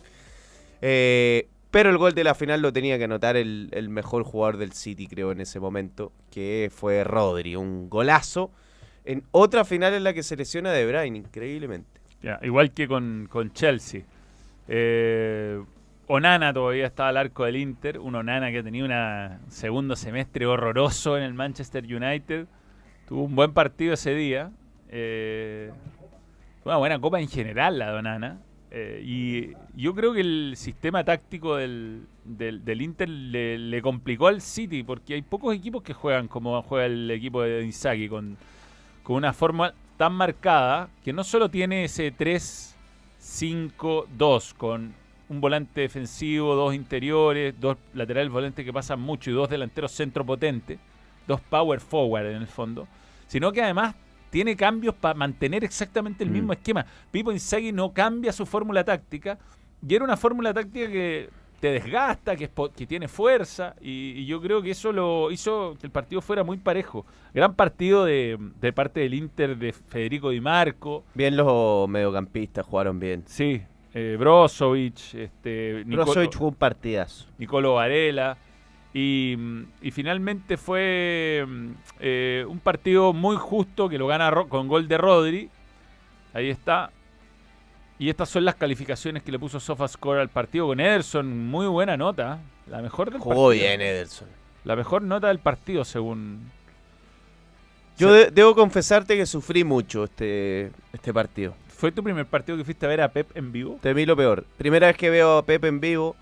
Eh, 0.82 1.50
pero 1.72 1.90
el 1.90 1.98
gol 1.98 2.14
de 2.14 2.24
la 2.24 2.36
final 2.36 2.62
lo 2.62 2.72
tenía 2.72 2.98
que 2.98 3.04
anotar 3.04 3.36
el, 3.36 3.68
el 3.74 3.90
mejor 3.90 4.24
jugador 4.24 4.56
del 4.56 4.72
City, 4.72 5.08
creo, 5.08 5.34
en 5.34 5.42
ese 5.42 5.60
momento, 5.60 6.14
que 6.32 6.72
fue 6.74 7.04
Rodri. 7.04 7.58
Un 7.58 7.90
golazo 7.90 8.50
en 9.04 9.26
otra 9.32 9.66
final 9.66 9.94
en 9.94 10.06
la 10.06 10.14
que 10.14 10.24
se 10.24 10.38
lesiona 10.38 10.72
De 10.72 10.88
Bruyne, 10.88 11.18
increíblemente. 11.18 11.99
Igual 12.42 12.72
que 12.72 12.88
con, 12.88 13.28
con 13.30 13.52
Chelsea. 13.54 14.04
Eh, 14.68 15.62
Onana 16.08 16.54
todavía 16.54 16.88
estaba 16.88 17.10
al 17.10 17.18
arco 17.18 17.46
del 17.46 17.56
Inter. 17.56 18.00
Un 18.00 18.16
Onana 18.16 18.52
que 18.52 18.64
tenía 18.64 18.84
un 18.84 19.52
segundo 19.52 19.96
semestre 19.96 20.46
horroroso 20.46 21.18
en 21.18 21.24
el 21.24 21.34
Manchester 21.34 21.84
United. 21.84 22.48
Tuvo 23.08 23.24
un 23.24 23.36
buen 23.36 23.54
partido 23.54 23.94
ese 23.94 24.14
día. 24.14 24.52
Eh, 24.90 25.72
una 26.66 26.78
buena 26.78 27.00
copa 27.00 27.20
en 27.20 27.28
general 27.28 27.80
la 27.80 27.92
de 27.92 27.98
Onana. 27.98 28.38
Eh, 28.72 29.02
y 29.04 29.54
yo 29.76 29.96
creo 29.96 30.14
que 30.14 30.22
el 30.22 30.54
sistema 30.56 31.04
táctico 31.04 31.56
del, 31.56 32.06
del, 32.24 32.82
Inter 32.82 33.10
le, 33.10 33.58
le 33.58 33.82
complicó 33.82 34.28
al 34.28 34.42
City 34.42 34.84
porque 34.84 35.16
hay 35.16 35.24
pocos 35.24 35.56
equipos 35.56 35.82
que 35.82 35.94
juegan 35.94 36.28
como 36.28 36.62
juega 36.62 36.86
el 36.86 37.10
equipo 37.10 37.42
de 37.42 37.64
Inzaghi 37.64 38.08
con, 38.08 38.38
con 39.02 39.16
una 39.16 39.34
forma 39.34 39.74
tan 40.00 40.14
marcada 40.14 40.90
que 41.04 41.12
no 41.12 41.26
solo 41.26 41.50
tiene 41.50 41.84
ese 41.84 42.16
3-5-2 42.16 44.54
con 44.56 44.94
un 45.28 45.42
volante 45.42 45.82
defensivo, 45.82 46.56
dos 46.56 46.74
interiores, 46.74 47.54
dos 47.60 47.76
laterales 47.94 48.32
volantes 48.32 48.64
que 48.64 48.72
pasan 48.72 49.02
mucho 49.02 49.30
y 49.30 49.34
dos 49.34 49.50
delanteros 49.50 49.92
centro 49.92 50.26
potente, 50.26 50.80
dos 51.28 51.42
power 51.42 51.82
forward 51.82 52.28
en 52.28 52.38
el 52.38 52.48
fondo, 52.48 52.88
sino 53.28 53.52
que 53.52 53.62
además 53.62 53.94
tiene 54.30 54.56
cambios 54.56 54.96
para 54.96 55.16
mantener 55.16 55.66
exactamente 55.66 56.24
el 56.24 56.30
Mm. 56.30 56.34
mismo 56.34 56.54
esquema. 56.54 56.86
Pipo 57.12 57.34
Inzaghi 57.34 57.74
no 57.74 57.92
cambia 57.92 58.32
su 58.32 58.46
fórmula 58.46 58.86
táctica 58.86 59.38
y 59.86 59.96
era 59.96 60.06
una 60.06 60.16
fórmula 60.16 60.54
táctica 60.54 60.90
que 60.90 61.30
te 61.60 61.72
desgasta, 61.72 62.36
que, 62.36 62.46
es 62.46 62.52
que 62.76 62.86
tiene 62.88 63.08
fuerza 63.08 63.76
y, 63.82 64.12
y 64.18 64.26
yo 64.26 64.42
creo 64.42 64.62
que 64.62 64.72
eso 64.72 64.92
lo 64.92 65.32
hizo 65.32 65.76
que 65.80 65.88
el 65.88 65.92
partido 65.92 66.22
fuera 66.22 66.44
muy 66.44 66.58
parejo. 66.58 67.06
Gran 67.34 67.54
partido 67.54 68.06
de, 68.06 68.38
de 68.60 68.74
parte 68.74 69.02
del 69.02 69.14
Inter 69.14 69.58
de 69.58 69.74
Federico 69.74 70.30
Di 70.32 70.42
Marco, 70.42 71.04
Bien 71.14 71.36
los 71.38 71.88
mediocampistas, 71.90 72.66
jugaron 72.66 73.00
bien. 73.00 73.24
sí, 73.28 73.62
eh, 73.94 74.16
Brozovic, 74.20 75.16
este, 75.16 75.84
Brozovic 75.86 76.36
jugó 76.36 76.50
un 76.50 76.56
partidazo. 76.56 77.26
Nicolo 77.38 77.74
Varela. 77.76 78.38
Y, 78.94 79.36
mm, 79.38 79.64
y 79.84 79.92
finalmente 79.92 80.58
fue 80.58 81.46
mm, 81.48 81.68
eh, 82.00 82.46
un 82.48 82.60
partido 82.60 83.14
muy 83.14 83.36
justo 83.36 83.88
que 83.88 83.98
lo 84.00 84.08
gana 84.08 84.32
Ro- 84.32 84.48
con 84.50 84.68
gol 84.68 84.88
de 84.88 84.98
Rodri. 84.98 85.50
Ahí 86.34 86.50
está. 86.50 86.92
Y 88.00 88.10
estas 88.10 88.30
son 88.30 88.46
las 88.46 88.56
calificaciones 88.56 89.22
que 89.24 89.32
le 89.32 89.38
puso 89.38 89.60
SofaScore 89.60 90.22
al 90.22 90.30
partido 90.30 90.68
con 90.68 90.80
Ederson. 90.80 91.48
Muy 91.48 91.68
buena 91.68 91.98
nota. 91.98 92.40
La 92.68 92.82
mejor 92.82 93.12
del 93.12 93.20
Jugó 93.20 93.48
partido. 93.50 93.68
bien 93.68 93.82
Ederson. 93.82 94.28
La 94.64 94.76
mejor 94.76 95.02
nota 95.02 95.28
del 95.28 95.40
partido 95.40 95.84
según... 95.84 96.50
Yo 97.98 98.14
de- 98.14 98.32
debo 98.32 98.56
confesarte 98.56 99.18
que 99.18 99.26
sufrí 99.26 99.66
mucho 99.66 100.06
este, 100.06 100.72
este 100.94 101.14
partido. 101.14 101.54
¿Fue 101.68 101.92
tu 101.92 102.02
primer 102.02 102.26
partido 102.26 102.58
que 102.58 102.64
fuiste 102.64 102.86
a 102.86 102.90
ver 102.90 103.02
a 103.02 103.10
Pep 103.10 103.36
en 103.36 103.52
vivo? 103.52 103.78
Temí 103.82 104.06
lo 104.06 104.16
peor. 104.16 104.46
Primera 104.58 104.88
vez 104.88 104.96
que 104.96 105.10
veo 105.10 105.38
a 105.40 105.46
Pepe 105.46 105.68
en 105.68 105.82
vivo, 105.82 106.16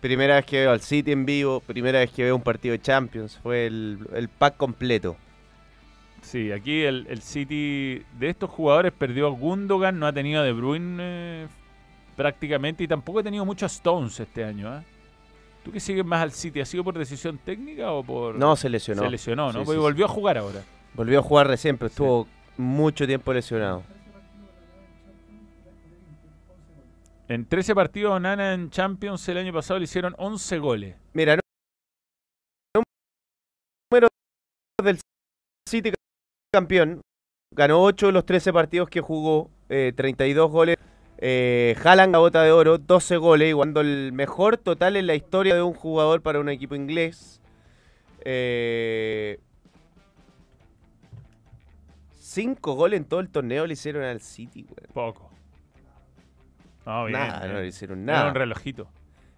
primera 0.00 0.36
vez 0.36 0.44
que 0.46 0.58
veo 0.60 0.72
al 0.72 0.80
City 0.80 1.12
en 1.12 1.24
vivo, 1.24 1.60
primera 1.60 2.00
vez 2.00 2.10
que 2.10 2.24
veo 2.24 2.34
un 2.34 2.42
partido 2.42 2.72
de 2.72 2.80
Champions. 2.80 3.38
Fue 3.42 3.66
el, 3.66 3.98
el 4.14 4.28
pack 4.28 4.56
completo. 4.56 5.16
Sí, 6.22 6.50
aquí 6.52 6.82
el, 6.82 7.06
el 7.10 7.20
City 7.20 8.02
de 8.18 8.30
estos 8.30 8.48
jugadores 8.48 8.92
perdió 8.92 9.26
a 9.26 9.30
Gundogan, 9.30 9.98
no 9.98 10.06
ha 10.06 10.12
tenido 10.12 10.40
a 10.40 10.44
De 10.44 10.52
Bruyne 10.52 10.96
eh, 11.00 11.48
prácticamente 12.16 12.84
y 12.84 12.88
tampoco 12.88 13.18
ha 13.18 13.22
tenido 13.22 13.44
muchos 13.44 13.72
Stones 13.72 14.18
este 14.18 14.44
año. 14.44 14.68
¿ah? 14.68 14.82
¿Tú 15.64 15.72
que 15.72 15.80
sigues 15.80 16.04
más 16.04 16.22
al 16.22 16.32
City? 16.32 16.60
¿Ha 16.60 16.64
sido 16.64 16.84
por 16.84 16.96
decisión 16.96 17.38
técnica 17.38 17.92
o 17.92 18.02
por...? 18.02 18.36
No, 18.36 18.56
se 18.56 18.68
lesionó. 18.68 19.02
Se 19.02 19.10
lesionó, 19.10 19.46
¿no? 19.46 19.60
Sí, 19.60 19.64
Porque 19.64 19.78
sí, 19.78 19.82
volvió 19.82 20.04
a 20.06 20.08
jugar 20.08 20.38
ahora. 20.38 20.62
Volvió 20.94 21.18
a 21.18 21.22
jugar 21.22 21.48
recién, 21.48 21.76
pero 21.76 21.88
estuvo 21.88 22.26
mucho 22.56 23.06
tiempo 23.06 23.32
lesionado. 23.32 23.82
En 27.28 27.46
13 27.46 27.74
partidos, 27.74 28.20
Nana 28.20 28.54
en 28.54 28.70
Champions 28.70 29.26
el 29.28 29.38
año 29.38 29.52
pasado 29.52 29.78
le 29.78 29.84
hicieron 29.84 30.14
11 30.18 30.58
goles. 30.58 30.96
Mira, 31.14 31.38
número 33.90 34.08
del 34.82 34.98
City 35.68 35.92
campeón. 36.62 37.00
Ganó 37.54 37.82
8 37.82 38.06
de 38.06 38.12
los 38.12 38.26
13 38.26 38.52
partidos 38.52 38.88
que 38.90 39.00
jugó, 39.00 39.50
eh, 39.70 39.92
32 39.96 40.50
goles. 40.50 40.76
Eh, 41.18 41.74
Haaland 41.82 42.12
la 42.12 42.18
bota 42.18 42.42
de 42.42 42.52
oro, 42.52 42.76
12 42.78 43.16
goles, 43.16 43.48
igualando 43.48 43.80
el 43.80 44.12
mejor 44.12 44.58
total 44.58 44.96
en 44.96 45.06
la 45.06 45.14
historia 45.14 45.54
de 45.54 45.62
un 45.62 45.72
jugador 45.72 46.20
para 46.20 46.40
un 46.40 46.48
equipo 46.50 46.74
inglés. 46.74 47.40
Eh, 48.24 49.38
cinco 52.18 52.74
goles 52.74 52.98
en 53.00 53.06
todo 53.06 53.20
el 53.20 53.30
torneo 53.30 53.66
le 53.66 53.72
hicieron 53.72 54.02
al 54.04 54.20
City, 54.20 54.64
weón. 54.64 54.92
Poco. 54.92 55.30
No, 56.84 57.04
bien, 57.06 57.18
Nada, 57.18 57.40
bien. 57.40 57.52
no 57.54 57.60
le 57.60 57.66
hicieron 57.68 58.02
Era 58.02 58.12
nada. 58.18 58.28
un 58.28 58.34
relojito. 58.34 58.88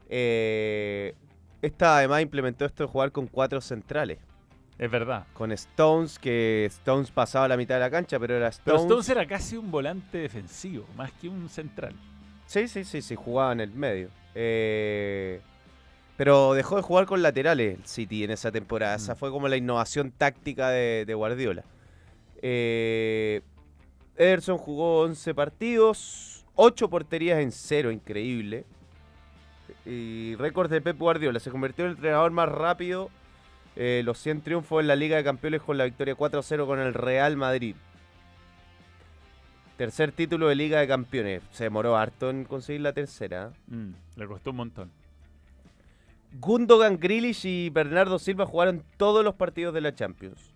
Eh, 0.08 1.14
esta 1.62 1.98
además 1.98 2.22
implementó 2.22 2.64
esto 2.64 2.84
de 2.84 2.88
jugar 2.88 3.12
con 3.12 3.26
cuatro 3.28 3.60
centrales. 3.60 4.18
Es 4.78 4.90
verdad. 4.90 5.26
Con 5.32 5.52
Stones, 5.52 6.18
que 6.18 6.64
Stones 6.66 7.10
pasaba 7.10 7.46
la 7.48 7.56
mitad 7.56 7.76
de 7.76 7.80
la 7.82 7.90
cancha, 7.90 8.18
pero 8.18 8.36
era 8.36 8.50
Pero 8.64 8.76
Stones. 8.76 8.82
Stones 8.82 9.08
era 9.08 9.26
casi 9.26 9.56
un 9.56 9.70
volante 9.70 10.18
defensivo, 10.18 10.84
más 10.96 11.12
que 11.12 11.28
un 11.28 11.48
central. 11.48 11.94
Sí, 12.46 12.66
sí, 12.68 12.84
sí, 12.84 13.00
sí, 13.00 13.14
jugaba 13.14 13.52
en 13.52 13.60
el 13.60 13.70
medio. 13.70 14.08
Eh, 14.34 15.40
pero 16.16 16.54
dejó 16.54 16.76
de 16.76 16.82
jugar 16.82 17.06
con 17.06 17.22
laterales 17.22 17.78
el 17.78 17.86
City 17.86 18.24
en 18.24 18.32
esa 18.32 18.50
temporada. 18.52 18.96
Esa 18.96 19.14
Mm. 19.14 19.16
fue 19.16 19.30
como 19.30 19.48
la 19.48 19.56
innovación 19.56 20.10
táctica 20.10 20.70
de, 20.70 21.04
de 21.06 21.14
Guardiola. 21.14 21.64
Eh, 22.42 23.42
Ederson 24.16 24.58
jugó 24.58 25.00
11 25.02 25.34
partidos, 25.34 26.44
8 26.56 26.88
porterías 26.90 27.38
en 27.40 27.50
cero, 27.52 27.90
increíble. 27.90 28.64
Y 29.86 30.34
récord 30.36 30.70
de 30.70 30.80
Pep 30.80 30.98
Guardiola. 30.98 31.40
Se 31.40 31.50
convirtió 31.50 31.84
en 31.84 31.92
el 31.92 31.96
entrenador 31.96 32.30
más 32.32 32.48
rápido. 32.48 33.10
Eh, 33.76 34.02
los 34.04 34.18
100 34.18 34.42
triunfos 34.42 34.80
en 34.80 34.88
la 34.88 34.96
Liga 34.96 35.16
de 35.16 35.24
Campeones 35.24 35.62
con 35.62 35.76
la 35.78 35.84
victoria 35.84 36.16
4-0 36.16 36.66
con 36.66 36.78
el 36.80 36.94
Real 36.94 37.36
Madrid. 37.36 37.74
Tercer 39.76 40.12
título 40.12 40.48
de 40.48 40.54
Liga 40.54 40.78
de 40.78 40.86
Campeones. 40.86 41.42
Se 41.50 41.64
demoró 41.64 41.96
harto 41.96 42.30
en 42.30 42.44
conseguir 42.44 42.82
la 42.82 42.92
tercera. 42.92 43.52
Mm, 43.66 43.90
le 44.16 44.26
costó 44.26 44.50
un 44.50 44.56
montón. 44.56 44.90
Gundogan, 46.40 46.98
Grealish 46.98 47.44
y 47.46 47.70
Bernardo 47.70 48.18
Silva 48.18 48.46
jugaron 48.46 48.82
todos 48.96 49.24
los 49.24 49.34
partidos 49.34 49.74
de 49.74 49.80
la 49.80 49.94
Champions. 49.94 50.52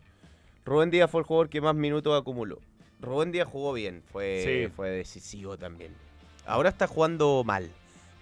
Rubén 0.65 0.91
Díaz 0.91 1.11
fue 1.11 1.21
el 1.21 1.27
jugador 1.27 1.49
que 1.49 1.61
más 1.61 1.75
minutos 1.75 2.21
acumuló. 2.21 2.59
Rubén 3.01 3.33
Díaz 3.33 3.49
jugó 3.49 3.73
bien, 3.73 4.03
fue, 4.13 4.43
Sí. 4.69 4.73
fue 4.75 4.91
decisivo 4.91 5.57
también. 5.57 5.93
Ahora 6.47 6.69
está 6.69 6.87
jugando 6.87 7.43
mal, 7.45 7.71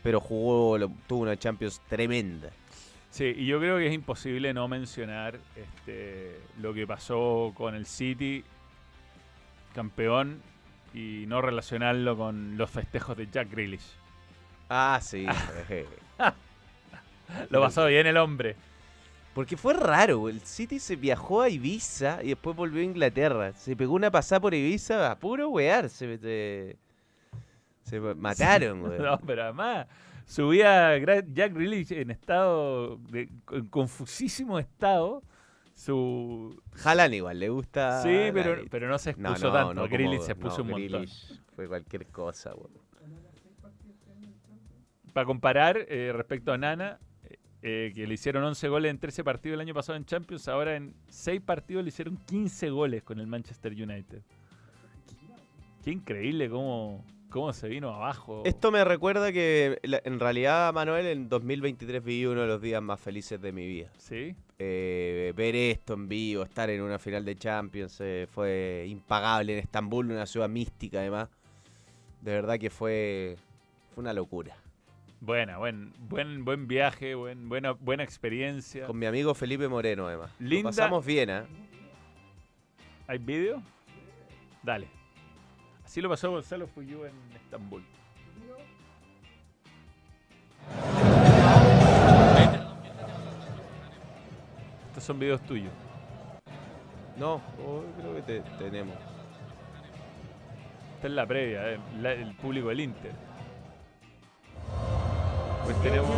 pero 0.02 0.20
jugó, 0.20 0.78
tuvo 1.06 1.22
una 1.22 1.36
Champions 1.36 1.80
tremenda. 1.88 2.50
Sí, 3.16 3.32
y 3.34 3.46
yo 3.46 3.58
creo 3.58 3.78
que 3.78 3.86
es 3.86 3.94
imposible 3.94 4.52
no 4.52 4.68
mencionar 4.68 5.38
este, 5.56 6.38
lo 6.60 6.74
que 6.74 6.86
pasó 6.86 7.50
con 7.56 7.74
el 7.74 7.86
City, 7.86 8.44
campeón, 9.74 10.42
y 10.92 11.24
no 11.26 11.40
relacionarlo 11.40 12.14
con 12.14 12.58
los 12.58 12.70
festejos 12.70 13.16
de 13.16 13.26
Jack 13.32 13.50
Grealish. 13.50 13.86
Ah, 14.68 15.00
sí. 15.02 15.26
Lo 17.50 17.60
pasó 17.62 17.86
bien 17.86 18.06
el 18.06 18.18
hombre. 18.18 18.54
Porque 19.34 19.56
fue 19.56 19.72
raro, 19.72 20.28
el 20.28 20.42
City 20.42 20.78
se 20.78 20.96
viajó 20.96 21.40
a 21.40 21.48
Ibiza 21.48 22.22
y 22.22 22.28
después 22.28 22.54
volvió 22.54 22.82
a 22.82 22.84
Inglaterra. 22.84 23.54
Se 23.54 23.74
pegó 23.76 23.94
una 23.94 24.10
pasada 24.10 24.40
por 24.40 24.52
Ibiza 24.52 25.10
a 25.10 25.18
puro 25.18 25.48
wear. 25.48 25.88
Se, 25.88 26.18
se- 26.18 26.76
se 27.82 27.98
mataron, 28.00 28.82
weón. 28.82 29.02
No, 29.02 29.18
pero 29.20 29.44
además 29.44 29.86
subía 30.26 30.98
Jack 30.98 31.54
Grealish 31.54 31.92
en 31.92 32.10
estado, 32.10 32.98
de, 33.10 33.28
en 33.52 33.66
confusísimo 33.68 34.58
estado. 34.58 35.22
Su 35.74 36.60
Jalan 36.74 37.12
igual, 37.14 37.38
le 37.38 37.48
gusta. 37.50 38.02
sí, 38.02 38.30
pero, 38.32 38.62
pero 38.70 38.88
no 38.88 38.98
se 38.98 39.14
No, 39.16 39.28
expuso 39.30 39.48
no, 39.48 39.52
tanto. 39.52 39.74
no 39.74 39.88
Grealish 39.88 40.16
como- 40.16 40.26
se 40.26 40.32
expuso 40.32 40.58
no, 40.58 40.64
un 40.64 40.70
montón. 40.70 40.88
Grealish 40.88 41.40
Fue 41.54 41.68
cualquier 41.68 42.06
cosa, 42.06 42.54
weón. 42.54 42.70
Para 45.12 45.24
comparar, 45.26 45.78
eh, 45.88 46.12
respecto 46.14 46.52
a 46.52 46.58
Nana, 46.58 46.98
eh, 47.24 47.38
eh, 47.62 47.92
que 47.94 48.06
le 48.06 48.14
hicieron 48.14 48.42
11 48.44 48.68
goles 48.68 48.90
en 48.90 48.98
13 48.98 49.24
partidos 49.24 49.54
el 49.54 49.60
año 49.60 49.72
pasado 49.74 49.96
en 49.96 50.04
Champions, 50.04 50.46
ahora 50.48 50.76
en 50.76 50.94
6 51.08 51.40
partidos 51.40 51.84
le 51.84 51.88
hicieron 51.88 52.18
15 52.18 52.68
goles 52.70 53.02
con 53.02 53.18
el 53.18 53.26
Manchester 53.26 53.72
United. 53.72 54.22
Qué 55.82 55.90
increíble 55.92 56.50
cómo, 56.50 57.04
cómo 57.30 57.52
se 57.52 57.68
vino 57.68 57.90
abajo. 57.92 58.42
Esto 58.44 58.70
me 58.70 58.84
recuerda 58.84 59.32
que 59.32 59.78
en 59.82 60.20
realidad, 60.20 60.72
Manuel, 60.72 61.06
en 61.06 61.28
2023 61.28 62.02
viví 62.02 62.26
uno 62.26 62.42
de 62.42 62.46
los 62.46 62.60
días 62.60 62.82
más 62.82 63.00
felices 63.00 63.40
de 63.40 63.52
mi 63.52 63.66
vida. 63.66 63.90
¿Sí? 63.98 64.34
Eh, 64.58 65.32
ver 65.36 65.54
esto 65.54 65.94
en 65.94 66.08
vivo, 66.08 66.42
estar 66.42 66.70
en 66.70 66.80
una 66.80 66.98
final 66.98 67.24
de 67.24 67.36
Champions, 67.36 67.98
eh, 68.00 68.26
fue 68.30 68.86
impagable 68.88 69.52
en 69.54 69.58
Estambul, 69.58 70.10
una 70.10 70.26
ciudad 70.26 70.48
mística 70.48 71.00
además. 71.00 71.28
De 72.22 72.32
verdad 72.32 72.58
que 72.58 72.70
fue, 72.70 73.36
fue 73.94 74.02
una 74.02 74.12
locura. 74.12 74.56
Buena, 75.20 75.58
buen, 75.58 75.92
buen, 75.98 76.44
buen 76.44 76.66
viaje, 76.68 77.14
buen, 77.14 77.48
buena, 77.48 77.72
buena 77.72 78.02
experiencia. 78.02 78.86
Con 78.86 78.98
mi 78.98 79.06
amigo 79.06 79.34
Felipe 79.34 79.68
Moreno 79.68 80.06
además. 80.06 80.30
Lo 80.38 80.48
Linda- 80.48 80.68
pasamos 80.70 81.04
bien, 81.04 81.30
¿ah? 81.30 81.46
¿Hay 83.06 83.18
vídeo? 83.18 83.62
Dale. 84.62 84.88
Así 85.86 86.02
lo 86.02 86.10
pasó 86.10 86.30
Gonzalo 86.30 86.66
Fuyú 86.66 87.04
en 87.06 87.14
Estambul. 87.34 87.82
Estos 94.88 95.04
son 95.04 95.18
videos 95.18 95.40
tuyos. 95.42 95.72
No, 97.18 97.34
oh, 97.64 97.82
creo 97.98 98.14
que 98.16 98.22
te- 98.22 98.40
tenemos. 98.58 98.94
Esta 100.96 101.06
es 101.08 101.12
la 101.12 101.26
previa, 101.26 101.72
eh, 101.72 101.78
la- 102.00 102.12
el 102.12 102.34
público 102.36 102.68
del 102.68 102.80
Inter. 102.80 103.12
Pues 105.64 105.80
tenemos. 105.82 106.10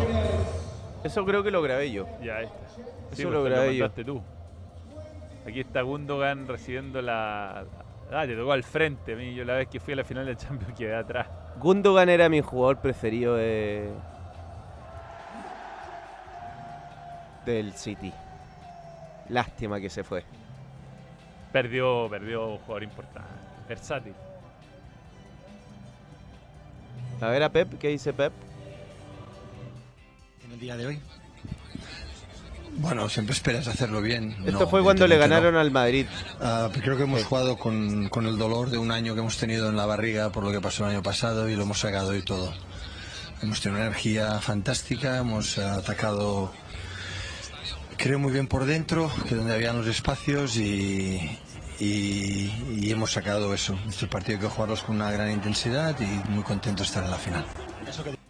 Eso 1.05 1.25
creo 1.25 1.43
que 1.43 1.51
lo 1.51 1.63
grabé 1.63 1.91
yo. 1.93 2.07
Ya, 2.23 2.41
está. 2.43 2.69
Sí, 2.75 2.83
Eso 2.83 2.91
pues 3.13 3.25
lo 3.31 3.43
grabé 3.45 3.77
yo. 3.77 3.85
mandaste 3.85 4.05
tú. 4.05 4.23
Aquí 5.47 5.61
está 5.61 5.83
Gundogan 5.83 6.47
recibiendo 6.47 7.01
la. 7.01 7.65
Ah, 8.11 8.27
te 8.27 8.35
tocó 8.35 8.53
al 8.53 8.65
frente. 8.65 9.13
A 9.13 9.17
mí, 9.17 9.35
yo 9.35 9.45
la 9.45 9.55
vez 9.55 9.69
que 9.69 9.81
fui 9.81 9.93
a 9.93 9.97
la 9.97 10.05
final 10.05 10.25
del 10.27 10.37
Champions 10.37 10.75
quedé 10.77 10.95
atrás. 10.95 11.29
Gundogan 11.59 12.09
era 12.09 12.29
mi 12.29 12.41
jugador 12.41 12.79
preferido 12.79 13.37
de... 13.37 13.91
del 17.45 17.73
City. 17.75 18.13
Lástima 19.29 19.81
que 19.81 19.91
se 19.91 20.05
fue. 20.05 20.25
Perdió, 21.53 22.09
perdió 22.11 22.47
un 22.49 22.59
jugador 22.59 22.83
importante. 22.83 23.29
Versátil. 23.69 24.15
A 27.21 27.29
ver 27.29 27.43
a 27.43 27.49
Pep, 27.51 27.79
¿qué 27.79 27.89
dice 27.89 28.13
Pep? 28.13 28.33
en 30.49 30.53
el 30.53 30.61
día 30.61 30.77
de 30.77 30.87
hoy? 30.87 31.01
Bueno, 32.77 33.09
siempre 33.09 33.35
esperas 33.35 33.67
hacerlo 33.67 34.01
bien. 34.01 34.37
Esto 34.47 34.61
No, 34.61 34.69
fue 34.69 34.83
cuando 34.83 35.07
le 35.09 35.17
ganaron 35.19 35.55
no. 35.55 35.61
al 35.61 35.71
Madrid. 35.71 36.07
Ah, 36.41 36.69
creo 36.73 36.97
que 36.97 37.03
hemos 37.03 37.21
Sí. 37.21 37.27
jugado 37.29 37.57
con, 37.57 38.09
con 38.09 38.27
el 38.27 38.39
dolor 38.39 38.71
de 38.71 38.79
un 38.79 38.91
año 38.93 39.15
que 39.15 39.21
hemos 39.21 39.37
tenido 39.37 39.69
en 39.69 39.77
la 39.77 39.85
barriga 39.87 40.31
por 40.31 40.45
lo 40.45 40.53
que 40.53 40.61
pasó 40.61 40.85
el 40.85 40.91
año 40.93 41.03
pasado 41.03 41.49
y 41.49 41.57
lo 41.57 41.63
hemos 41.63 41.81
sacado 41.81 42.15
y 42.15 42.23
todo. 42.23 42.53
Hemos 43.43 43.61
tenido 43.61 43.79
una 43.81 43.87
energía 43.89 44.39
fantástica, 44.41 45.19
hemos 45.19 45.59
atacado, 45.59 46.53
creo, 47.97 48.19
muy 48.19 48.33
bien 48.33 48.47
por 48.47 48.65
dentro, 48.65 49.11
que 49.29 49.35
donde 49.35 49.55
habían 49.55 49.77
los 49.77 49.87
espacios 49.87 50.57
y, 50.57 51.21
y, 51.81 52.53
y 52.81 52.91
hemos 52.91 53.13
sacado 53.13 53.55
eso. 53.55 53.79
Este 53.89 54.07
partido 54.07 54.39
hay 54.39 54.43
que 54.45 54.51
jugarlos 54.51 54.83
con 54.83 54.97
una 54.97 55.11
gran 55.11 55.31
intensidad 55.31 55.97
y 56.01 56.29
muy 56.31 56.43
contento 56.45 56.83
de 56.83 56.87
estar 56.89 57.05
en 57.05 57.11
la 57.11 57.17
final. 57.19 57.45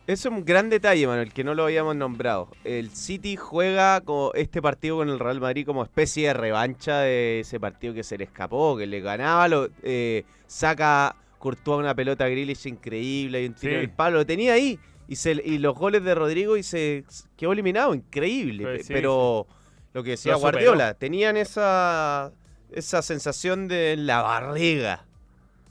Es 0.09 0.25
un 0.25 0.42
gran 0.42 0.71
detalle, 0.71 1.07
Manuel, 1.07 1.35
que 1.35 1.44
no 1.44 1.53
lo 1.55 1.64
habíamos 1.64 1.94
nombrado. 1.94 2.49
El 2.64 2.88
City 2.92 3.37
juega 3.37 4.01
co- 4.01 4.33
este 4.33 4.62
partido 4.62 4.97
con 4.97 5.11
el 5.11 5.18
Real 5.18 5.38
Madrid 5.38 5.66
como 5.66 5.83
especie 5.83 6.29
de 6.29 6.33
revancha 6.33 7.01
de 7.01 7.40
ese 7.40 7.61
partido 7.61 7.92
que 7.92 8.03
se 8.03 8.16
le 8.16 8.25
escapó, 8.25 8.79
que 8.79 8.87
le 8.87 9.01
ganaba, 9.03 9.47
lo, 9.49 9.68
eh, 9.83 10.25
saca 10.47 11.14
Courtois 11.38 11.79
una 11.81 11.94
pelota 11.94 12.25
a 12.25 12.29
Grealish 12.29 12.66
increíble 12.68 13.42
y 13.42 13.47
un 13.49 13.53
tiro 13.55 13.75
Sí. 13.75 13.77
del 13.81 13.90
palo, 13.90 14.16
lo 14.16 14.25
tenía 14.27 14.55
ahí. 14.55 14.79
Y, 15.09 15.16
se, 15.16 15.33
y 15.44 15.59
los 15.59 15.75
goles 15.75 16.03
de 16.03 16.14
Rodrigo 16.14 16.57
y 16.57 16.62
se 16.62 17.05
quedó 17.37 17.53
eliminado, 17.53 17.94
increíble. 17.94 18.64
Pues 18.64 18.87
sí, 18.87 18.92
Pero 18.94 19.47
lo 19.92 20.03
que 20.03 20.11
decía 20.12 20.33
Lo. 20.33 20.38
Guardiola, 20.38 20.94
tenían 20.94 21.37
esa, 21.37 22.33
esa 22.73 23.03
sensación 23.03 23.68
de 23.68 23.94
la 23.99 24.23
barriga, 24.23 25.05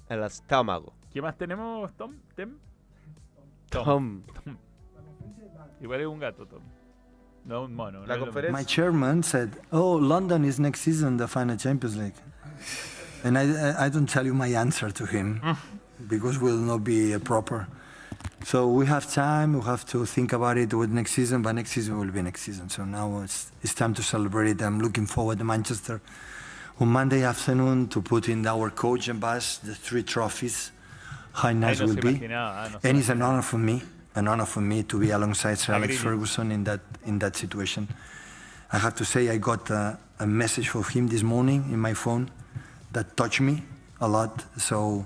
el 0.10 0.22
estómago. 0.24 0.94
¿Qué 1.12 1.24
más 1.24 1.36
tenemos, 1.36 1.92
Tom? 1.98 2.14
¿Tem? 2.36 2.56
Tom. 3.70 4.24
Igual 5.82 6.02
es 6.02 6.08
un 6.08 6.20
gato, 6.20 6.46
Tom. 6.46 6.62
No 7.46 7.64
un 7.64 7.74
mono. 7.76 8.06
La 8.06 8.18
no 8.18 8.26
conferencia- 8.26 8.52
My 8.52 8.64
chairman 8.66 9.24
said, 9.24 9.50
"Oh, 9.72 9.96
London 9.96 10.44
is 10.44 10.60
next 10.60 10.82
season 10.82 11.18
the 11.18 11.28
final 11.28 11.56
Champions 11.58 11.96
League," 11.96 12.16
and 13.24 13.38
I, 13.38 13.44
I, 13.44 13.86
I 13.86 13.90
don't 13.90 14.10
tell 14.10 14.26
you 14.26 14.34
my 14.34 14.48
answer 14.48 14.92
to 14.92 15.06
him 15.06 15.42
because 16.10 16.40
will 16.40 16.58
not 16.58 16.84
be 16.84 17.14
uh, 17.14 17.20
proper. 17.20 17.68
So 18.44 18.68
we 18.68 18.86
have 18.88 19.12
time. 19.12 19.54
We 19.54 19.62
have 19.62 19.86
to 19.88 20.06
think 20.06 20.34
about 20.34 20.58
it 20.58 20.74
with 20.74 20.90
next 20.92 21.12
season, 21.14 21.42
but 21.42 21.54
next 21.54 21.72
season 21.72 21.98
will 21.98 22.12
be 22.12 22.22
next 22.22 22.42
season. 22.42 22.70
So 22.70 22.84
now 22.86 23.22
it's, 23.24 23.52
it's 23.62 23.74
time 23.74 23.94
to 23.96 24.04
celebrate. 24.04 24.62
I'm 24.62 24.80
looking 24.80 25.06
forward 25.08 25.38
to 25.40 25.44
Manchester 25.44 26.02
on 26.80 26.88
Monday 26.90 27.24
afternoon 27.24 27.88
to 27.90 28.02
put 28.02 28.30
in 28.30 28.46
our 28.46 28.70
coach 28.70 29.08
and 29.10 29.20
bus 29.20 29.58
the 29.58 29.74
three 29.76 30.04
trophies. 30.04 30.72
How 31.38 31.52
nice 31.52 31.80
no 31.80 31.86
will 31.88 31.96
be. 32.02 32.28
no 32.28 32.80
And 32.84 32.98
it's 32.98 33.10
an 33.10 33.22
honor 33.22 33.44
for 33.44 33.60
me, 33.60 33.82
an 34.16 34.28
honor 34.28 34.46
for 34.48 34.62
me 34.62 34.82
to 34.84 35.00
be 35.00 35.12
alongside 35.12 35.60
Sir 35.60 35.74
Alex 35.74 35.98
Ferguson 35.98 36.52
in 36.52 36.64
that 36.64 36.82
in 37.06 37.20
that 37.20 37.36
situation. 37.36 37.88
I 38.74 38.78
have 38.80 38.96
to 38.96 39.06
say 39.06 39.30
I 39.30 39.38
got 39.38 39.70
a, 39.70 39.98
a 40.20 40.26
message 40.26 40.70
from 40.70 40.84
him 40.84 41.08
this 41.08 41.22
morning 41.24 41.70
in 41.72 41.80
my 41.80 41.94
phone 41.94 42.30
that 42.92 43.16
touched 43.16 43.42
me 43.42 43.62
a 44.02 44.08
lot. 44.08 44.34
So, 44.58 45.06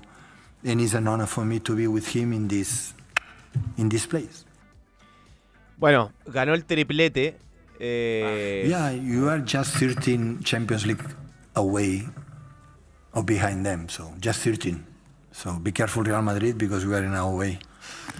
and 0.64 0.80
it's 0.80 0.94
an 0.94 1.06
honor 1.06 1.26
for 1.26 1.44
me 1.44 1.60
to 1.60 1.76
be 1.76 1.86
with 1.86 2.08
him 2.08 2.32
in 2.32 2.48
this 2.48 2.94
in 3.76 3.88
this 3.90 4.06
place. 4.06 4.44
Bueno, 5.78 6.12
ganó 6.26 6.54
el 6.54 6.62
triplete. 6.64 7.36
eh, 7.78 8.64
Yeah, 8.68 8.90
you 8.92 9.28
are 9.28 9.40
just 9.44 9.74
13 9.76 10.42
Champions 10.44 10.86
League 10.86 11.04
away 11.54 12.08
or 13.12 13.22
behind 13.22 13.66
them. 13.66 13.88
So 13.90 14.14
just 14.18 14.40
13. 14.40 14.91
So 15.32 15.58
be 15.60 15.72
careful, 15.72 16.04
Real 16.04 16.22
Madrid, 16.22 16.54
because 16.56 16.86
we 16.86 16.94
are 16.94 17.04
in 17.04 17.14
our 17.14 17.34
way. 17.34 17.58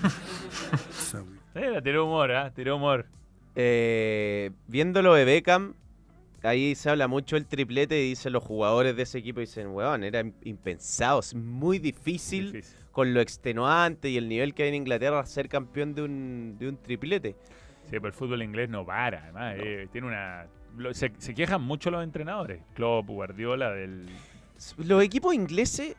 so, 0.92 1.24
Eh, 1.54 1.80
tiró 1.82 2.04
humor, 2.06 2.32
¿ah? 2.32 2.50
Tiró 2.54 2.76
humor. 2.76 3.06
eh, 3.54 4.50
viéndolo 4.66 5.12
de 5.14 5.24
Beckham, 5.26 5.74
ahí 6.42 6.74
se 6.74 6.88
habla 6.88 7.06
mucho 7.08 7.36
el 7.36 7.44
triplete 7.46 8.00
y 8.02 8.08
dicen 8.10 8.32
los 8.32 8.42
jugadores 8.42 8.96
de 8.96 9.02
ese 9.02 9.18
equipo, 9.18 9.40
dicen, 9.40 9.68
weón, 9.68 10.02
era 10.04 10.22
im- 10.22 10.32
impensado, 10.44 11.20
es 11.20 11.34
muy 11.34 11.78
difícil, 11.78 12.52
Difícil. 12.52 12.78
con 12.92 13.12
lo 13.12 13.20
extenuante 13.20 14.08
y 14.08 14.16
el 14.16 14.28
nivel 14.28 14.54
que 14.54 14.62
hay 14.62 14.70
en 14.70 14.76
Inglaterra 14.76 15.24
ser 15.26 15.50
campeón 15.50 15.94
de 15.94 16.02
un, 16.02 16.56
de 16.58 16.68
un 16.70 16.76
triplete. 16.78 17.36
Sí, 17.84 17.90
pero 17.90 18.06
el 18.06 18.12
fútbol 18.14 18.42
inglés 18.42 18.70
no 18.70 18.86
para, 18.86 19.24
además. 19.24 19.56
eh, 19.58 19.88
tiene 19.92 20.06
una. 20.06 20.46
lo- 20.78 20.94
se, 20.94 21.12
se 21.18 21.34
quejan 21.34 21.60
mucho 21.62 21.90
los 21.90 22.02
entrenadores. 22.02 22.62
Klopp, 22.74 23.08
Guardiola, 23.10 23.70
del. 23.72 24.06
Los 24.78 25.02
equipos 25.02 25.34
ingleses, 25.34 25.96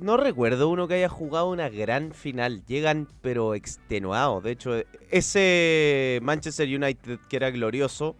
no 0.00 0.16
recuerdo 0.16 0.68
uno 0.68 0.88
que 0.88 0.94
haya 0.94 1.08
jugado 1.08 1.50
una 1.50 1.68
gran 1.68 2.12
final. 2.12 2.64
Llegan 2.66 3.06
pero 3.22 3.54
extenuados. 3.54 4.42
De 4.42 4.50
hecho, 4.52 4.72
ese 5.10 6.18
Manchester 6.22 6.68
United 6.68 7.18
que 7.28 7.36
era 7.36 7.50
glorioso, 7.50 8.16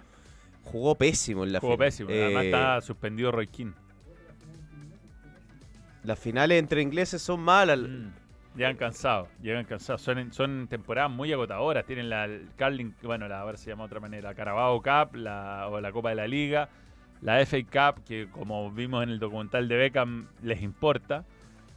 jugó 0.65 0.95
pésimo 0.95 1.45
en 1.45 1.53
la 1.53 1.61
Jugó 1.61 1.73
final. 1.75 1.87
pésimo. 1.89 2.11
Además 2.11 2.43
Eh, 2.45 2.47
está 2.47 2.81
suspendido 2.81 3.33
Roy 3.33 3.47
Keane. 3.47 3.73
Las 6.05 6.19
finales 6.19 6.59
entre 6.59 6.83
ingleses 6.83 7.21
son 7.23 7.41
malas. 7.41 7.79
Mm, 7.79 8.09
Llegan 8.57 8.77
cansados, 8.77 9.29
llegan 9.41 9.65
cansados. 9.65 10.03
Son, 10.03 10.33
son 10.33 10.67
temporadas 10.69 11.11
muy 11.11 11.33
agotadoras. 11.33 11.85
Tienen 11.87 12.11
la 12.11 12.29
Carling, 12.57 12.93
bueno, 13.03 13.29
la, 13.29 13.43
a 13.43 13.45
ver 13.45 13.57
si 13.57 13.65
se 13.65 13.71
llama 13.71 13.85
de 13.85 13.87
otra 13.87 14.01
manera, 14.01 14.35
Carabao 14.35 14.83
Cup 14.83 15.15
la, 15.15 15.69
o 15.71 15.81
la 15.81 15.93
Copa 15.93 16.09
de 16.09 16.17
la 16.17 16.27
Liga, 16.27 16.69
la 17.23 17.45
FA 17.47 17.59
Cup, 17.63 18.03
que 18.05 18.29
como 18.29 18.71
vimos 18.73 19.05
en 19.05 19.11
el 19.11 19.21
documental 19.21 19.69
de 19.69 19.77
Beckham, 19.77 20.27
les 20.43 20.63
importa. 20.63 21.25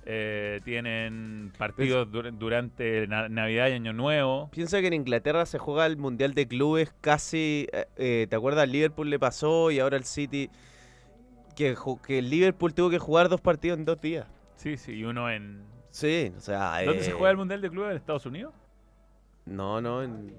Eh, 0.06 0.60
tienen 0.66 1.54
partidos 1.58 2.10
dur- 2.12 2.32
durante 2.38 3.08
na- 3.08 3.30
Navidad 3.30 3.70
y 3.70 3.74
Año 3.74 3.94
Nuevo. 3.94 4.50
Piensa 4.52 4.82
que 4.82 4.88
en 4.88 4.94
Inglaterra 4.94 5.46
se 5.46 5.60
juega 5.60 5.86
el 5.86 5.96
Mundial 5.98 6.34
de 6.34 6.48
Clubes 6.48 6.94
casi... 7.00 7.68
eh, 7.72 7.86
eh, 7.96 8.28
¿Te 8.30 8.36
acuerdas? 8.36 8.68
Liverpool 8.68 9.10
le 9.10 9.18
pasó 9.20 9.72
y 9.72 9.80
ahora 9.80 9.96
el 9.98 10.04
City... 10.04 10.50
Que, 11.56 11.76
que 12.06 12.22
Liverpool 12.22 12.74
tuvo 12.74 12.90
que 12.90 13.00
jugar 13.00 13.30
dos 13.30 13.40
partidos 13.40 13.78
en 13.80 13.86
dos 13.86 14.02
días. 14.02 14.28
Sí, 14.56 14.76
sí, 14.76 14.94
y 14.94 15.04
uno 15.04 15.30
en... 15.30 15.64
Sí, 15.92 16.34
o 16.36 16.42
sea... 16.42 16.82
¿Dónde 16.84 17.04
se 17.04 17.12
eh, 17.12 17.14
juega 17.14 17.32
el 17.32 17.38
Mundial 17.38 17.62
de 17.62 17.70
Clubes? 17.70 17.92
¿En 17.92 17.98
Estados 17.98 18.26
Unidos? 18.26 18.54
No, 19.46 19.80
no, 19.80 20.02
en 20.04 20.34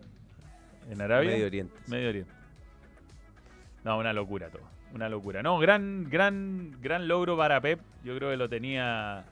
¿En 0.91 1.01
Arabia? 1.01 1.31
Medio 1.31 1.47
Oriente. 1.47 1.75
sí. 1.85 1.91
Medio 1.91 2.09
Oriente. 2.11 2.33
No, 3.85 3.99
una 3.99 4.13
locura 4.13 4.49
todo. 4.51 4.63
Una 4.95 5.09
locura. 5.09 5.43
No, 5.43 5.59
gran, 5.59 6.05
gran, 6.11 6.77
gran 6.81 7.07
logro 7.09 7.37
para 7.37 7.61
Pep. 7.61 7.81
Yo 8.03 8.17
creo 8.17 8.31
que 8.31 8.37
lo 8.37 8.49
tenía. 8.49 9.25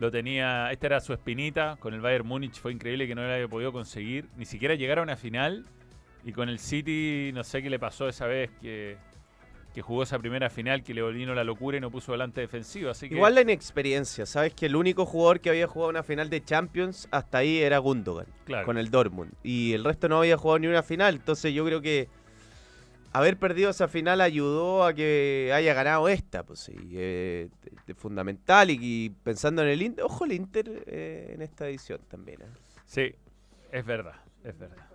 Lo 0.00 0.10
tenía. 0.10 0.72
Esta 0.72 0.86
era 0.86 1.00
su 1.00 1.12
espinita. 1.12 1.76
Con 1.78 1.92
el 1.94 2.00
Bayern 2.00 2.26
Múnich 2.26 2.58
fue 2.58 2.72
increíble 2.72 3.06
que 3.06 3.14
no 3.14 3.22
lo 3.22 3.32
haya 3.32 3.46
podido 3.46 3.70
conseguir. 3.72 4.26
Ni 4.36 4.46
siquiera 4.46 4.74
llegar 4.74 4.98
a 4.98 5.02
una 5.02 5.16
final. 5.16 5.66
Y 6.24 6.32
con 6.32 6.48
el 6.48 6.58
City, 6.58 7.30
no 7.34 7.44
sé 7.44 7.62
qué 7.62 7.70
le 7.70 7.78
pasó 7.78 8.08
esa 8.08 8.26
vez 8.26 8.50
que, 8.60 8.96
que 9.74 9.82
jugó 9.82 10.02
esa 10.02 10.18
primera 10.18 10.50
final 10.50 10.82
que 10.82 10.92
le 10.94 11.02
volvino 11.02 11.34
la 11.34 11.44
locura 11.44 11.76
y 11.76 11.80
no 11.80 11.90
puso 11.90 12.12
volante 12.12 12.40
defensivo. 12.40 12.90
Así 12.90 13.08
que. 13.08 13.14
Igual 13.14 13.34
la 13.34 13.42
inexperiencia, 13.42 14.24
¿sabes? 14.26 14.54
Que 14.54 14.66
el 14.66 14.76
único 14.76 15.04
jugador 15.06 15.40
que 15.40 15.50
había 15.50 15.66
jugado 15.66 15.90
una 15.90 16.02
final 16.02 16.30
de 16.30 16.42
Champions 16.42 17.06
hasta 17.10 17.38
ahí 17.38 17.58
era 17.58 17.76
Gundogan, 17.78 18.26
Claro. 18.44 18.64
con 18.66 18.78
el 18.78 18.90
Dortmund. 18.90 19.32
Y 19.42 19.72
el 19.74 19.84
resto 19.84 20.08
no 20.08 20.18
había 20.18 20.36
jugado 20.38 20.58
ni 20.60 20.66
una 20.66 20.82
final. 20.82 21.14
Entonces 21.16 21.52
yo 21.54 21.64
creo 21.64 21.80
que 21.82 22.08
haber 23.12 23.38
perdido 23.38 23.70
esa 23.70 23.88
final 23.88 24.20
ayudó 24.20 24.84
a 24.84 24.94
que 24.94 25.50
haya 25.54 25.74
ganado 25.74 26.08
esta. 26.08 26.42
Pues 26.44 26.60
sí, 26.60 26.74
eh, 26.92 27.48
de 27.86 27.94
fundamental. 27.94 28.70
Y, 28.70 28.78
y 28.80 29.10
pensando 29.10 29.62
en 29.62 29.68
el 29.68 29.82
Inter, 29.82 30.04
ojo 30.04 30.24
el 30.24 30.32
Inter 30.32 30.84
eh, 30.86 31.32
en 31.34 31.42
esta 31.42 31.68
edición 31.68 32.00
también. 32.08 32.42
¿eh? 32.42 32.46
Sí, 32.86 33.14
es 33.72 33.84
verdad, 33.84 34.16
es 34.44 34.58
verdad. 34.58 34.86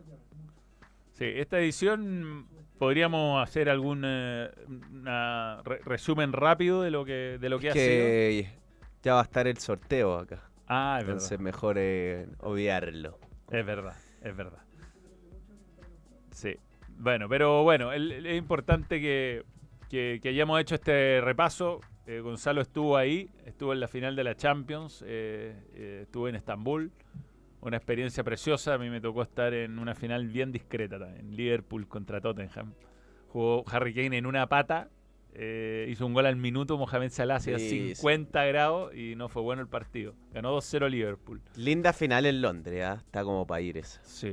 Sí, 1.13 1.25
esta 1.25 1.60
edición 1.60 2.47
podríamos 2.78 3.41
hacer 3.41 3.69
algún 3.69 4.04
eh, 4.06 4.49
una 4.91 5.62
re- 5.63 5.80
resumen 5.86 6.34
rápido 6.34 6.82
de 6.82 6.91
lo 6.91 7.06
que 7.06 7.38
de 7.39 7.49
lo 7.49 7.58
que, 7.60 7.69
ha 7.69 7.73
sido. 7.73 7.84
Que 7.86 8.49
ya 9.01 9.13
va 9.13 9.21
a 9.21 9.23
estar 9.23 9.47
el 9.47 9.58
sorteo 9.58 10.17
acá. 10.17 10.49
Ah, 10.67 10.97
es 10.99 11.06
Entonces 11.06 11.30
verdad. 11.30 11.43
mejor 11.43 11.75
eh, 11.80 12.28
obviarlo. 12.39 13.17
Es 13.49 13.65
verdad, 13.65 13.95
es 14.21 14.36
verdad. 14.36 14.60
Sí. 16.32 16.58
Bueno, 16.97 17.27
pero 17.29 17.63
bueno, 17.63 17.91
es 17.93 18.38
importante 18.38 18.99
que, 19.01 19.43
que- 19.89 20.19
que 20.21 20.29
hayamos 20.29 20.60
hecho 20.62 20.75
este 20.75 21.21
repaso. 21.21 21.81
Eh, 22.08 22.19
Gonzalo 22.19 22.62
estuvo 22.62 22.97
ahí, 22.97 23.29
estuvo 23.45 23.73
en 23.73 23.79
la 23.79 23.88
final 23.88 24.15
de 24.15 24.23
la 24.23 24.36
Champions, 24.36 25.03
eh, 25.08 25.55
eh, 25.73 25.99
estuvo 26.03 26.27
en 26.27 26.36
Estambul. 26.36 26.91
Una 27.62 27.77
experiencia 27.77 28.23
preciosa. 28.23 28.75
A 28.75 28.77
mí 28.77 28.89
me 28.91 29.01
tocó 29.01 29.23
estar 29.23 29.53
en 29.53 29.79
una 29.79 29.95
final 29.95 30.27
bien 30.27 30.51
discreta 30.51 30.99
también. 30.99 31.36
Liverpool 31.36 31.88
contra 31.88 32.21
Tottenham. 32.21 32.73
Jugó 33.29 33.63
Harry 33.71 33.93
Kane 33.93 34.17
en 34.17 34.25
una 34.27 34.47
pata. 34.47 34.89
eh, 35.38 35.88
hizo 35.89 36.05
un 36.05 36.13
gol 36.13 36.27
al 36.27 36.36
minuto. 36.38 36.77
Mohamed 36.77 37.10
Salah 37.10 37.36
hacía 37.38 37.58
Sí, 37.60 37.67
sí. 37.89 37.95
50 37.95 38.45
grados 38.45 38.95
y 38.95 39.15
no 39.15 39.27
fue 39.27 39.41
bueno 39.41 39.62
el 39.63 39.67
partido. 39.67 40.13
Ganó 40.31 40.55
2-0 40.55 40.88
Liverpool. 40.89 41.41
Linda 41.58 41.91
final 41.91 42.25
en 42.25 42.41
Londres, 42.41 42.86
¿ah? 42.86 43.01
está 43.05 43.23
como 43.25 43.45
para 43.45 43.60
ir 43.62 43.77
esa. 43.77 43.99
Sí. 44.03 44.29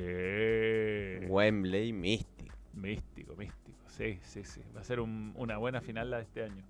Wembley, 1.26 1.92
místico. 1.92 2.31
Místico, 2.74 3.36
místico. 3.36 3.78
Sí, 3.88 4.18
sí, 4.22 4.44
sí. 4.44 4.62
Va 4.74 4.80
a 4.80 4.84
ser 4.84 5.00
un- 5.00 5.32
una 5.36 5.58
buena 5.58 5.80
final 5.80 6.10
la 6.10 6.16
de 6.18 6.22
este 6.24 6.42
año. 6.44 6.64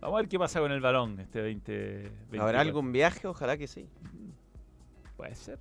Vamos 0.00 0.18
a 0.18 0.22
ver 0.22 0.28
qué 0.28 0.38
pasa 0.38 0.60
con 0.60 0.70
el 0.72 0.80
balón 0.80 1.18
este 1.20 1.40
20. 1.42 2.10
¿Habrá 2.38 2.60
algún 2.60 2.92
viaje? 2.92 3.26
Ojalá 3.26 3.56
que 3.58 3.66
sí. 3.66 3.86
Puede 5.16 5.34
ser. 5.34 5.58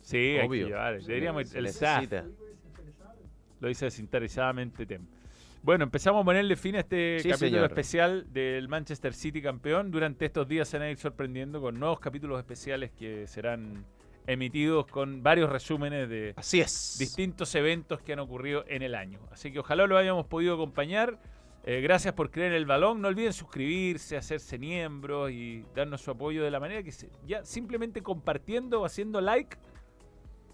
Sí, 0.00 0.16
hay 0.16 0.40
que 0.40 0.46
Obvio. 0.46 0.66
llevar. 0.68 1.00
Deberíamos 1.02 1.54
el 1.54 1.68
SAF. 1.72 2.02
necesita. 2.02 2.26
Lo 3.60 3.68
dice 3.68 3.86
desinteresadamente 3.86 4.86
Tem. 4.86 5.04
Bueno, 5.62 5.82
empezamos 5.84 6.22
a 6.22 6.24
ponerle 6.24 6.54
fin 6.54 6.76
a 6.76 6.80
este 6.80 7.18
Sí, 7.18 7.28
capítulo 7.30 7.50
señor. 7.50 7.64
especial 7.64 8.32
del 8.32 8.68
Manchester 8.68 9.12
City 9.12 9.42
campeón. 9.42 9.90
Durante 9.90 10.26
estos 10.26 10.46
días 10.46 10.68
se 10.68 10.78
van 10.78 10.86
a 10.86 10.90
ir 10.90 10.98
sorprendiendo 10.98 11.60
con 11.60 11.78
nuevos 11.80 11.98
capítulos 11.98 12.38
especiales 12.38 12.92
que 12.92 13.26
serán 13.26 13.84
emitidos 14.28 14.86
con 14.86 15.22
varios 15.22 15.50
resúmenes 15.50 16.08
de 16.08 16.34
Así 16.36 16.60
es. 16.60 16.96
distintos 16.98 17.54
eventos 17.54 18.00
que 18.02 18.12
han 18.12 18.18
ocurrido 18.20 18.64
en 18.68 18.82
el 18.82 18.94
año. 18.94 19.18
Así 19.32 19.50
que 19.50 19.58
ojalá 19.58 19.86
lo 19.86 19.96
hayamos 19.98 20.26
podido 20.26 20.54
acompañar. 20.54 21.18
Eh, 21.64 21.80
gracias 21.80 22.14
por 22.14 22.30
creer 22.30 22.52
en 22.52 22.58
el 22.58 22.66
balón. 22.66 23.00
No 23.00 23.08
olviden 23.08 23.32
suscribirse, 23.32 24.16
hacerse 24.16 24.58
miembros 24.58 25.30
y 25.30 25.64
darnos 25.74 26.00
su 26.02 26.10
apoyo 26.10 26.44
de 26.44 26.50
la 26.50 26.60
manera 26.60 26.82
que 26.82 26.92
se- 26.92 27.10
ya 27.26 27.44
simplemente 27.44 28.02
compartiendo 28.02 28.80
o 28.82 28.84
haciendo 28.84 29.20
like 29.20 29.56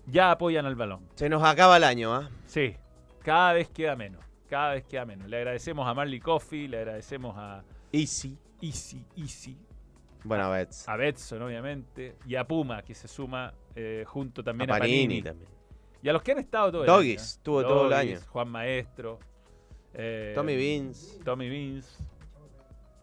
ya 0.07 0.31
apoyan 0.31 0.67
al 0.67 0.75
balón. 0.75 1.07
Se 1.15 1.29
nos 1.29 1.43
acaba 1.43 1.77
el 1.77 1.85
año, 1.85 2.15
¿ah? 2.15 2.31
Sí, 2.47 2.77
cada 3.23 3.53
vez 3.53 3.69
queda 3.71 3.97
menos. 3.97 4.25
Cada 4.49 4.75
vez 4.75 4.85
queda 4.85 5.05
menos. 5.05 5.29
Le 5.29 5.39
agradecemos 5.39 5.87
a 5.89 5.95
Marley 5.95 6.21
Coffee, 6.21 6.69
le 6.69 6.79
agradecemos 6.79 7.35
a 7.37 7.65
Easy. 7.93 8.39
Easy, 8.61 9.05
Easy, 9.17 9.59
Bueno, 10.25 10.51
Bets. 10.51 10.89
a 10.89 10.97
Betson, 10.97 11.43
obviamente, 11.43 12.17
y 12.27 12.35
a 12.37 12.45
Puma, 12.47 12.83
que 12.83 12.95
se 12.95 13.09
suma 13.09 13.53
eh, 13.75 14.05
junto 14.07 14.43
también 14.45 14.71
A 14.71 14.77
a, 14.77 14.79
Panini 14.79 15.03
Panini. 15.05 15.23
también. 15.23 15.51
Y 16.03 16.09
a 16.09 16.13
los 16.13 16.23
que 16.23 16.33
han 16.33 16.39
estado 16.39 16.71
todo 16.73 16.81
el 16.83 16.87
Doggies, 16.87 17.21
año. 17.21 17.23
¿eh? 17.23 17.35
estuvo 17.39 17.63
todo 17.63 17.85
el 17.85 17.91
Doggies, 17.91 18.19
año. 18.21 18.31
Juan 18.31 18.49
Maestro. 18.49 19.19
eh, 19.95 20.33
Tommy 20.35 20.57
Beans. 20.57 21.19
Tommy 21.25 21.49
Beans. 21.49 21.99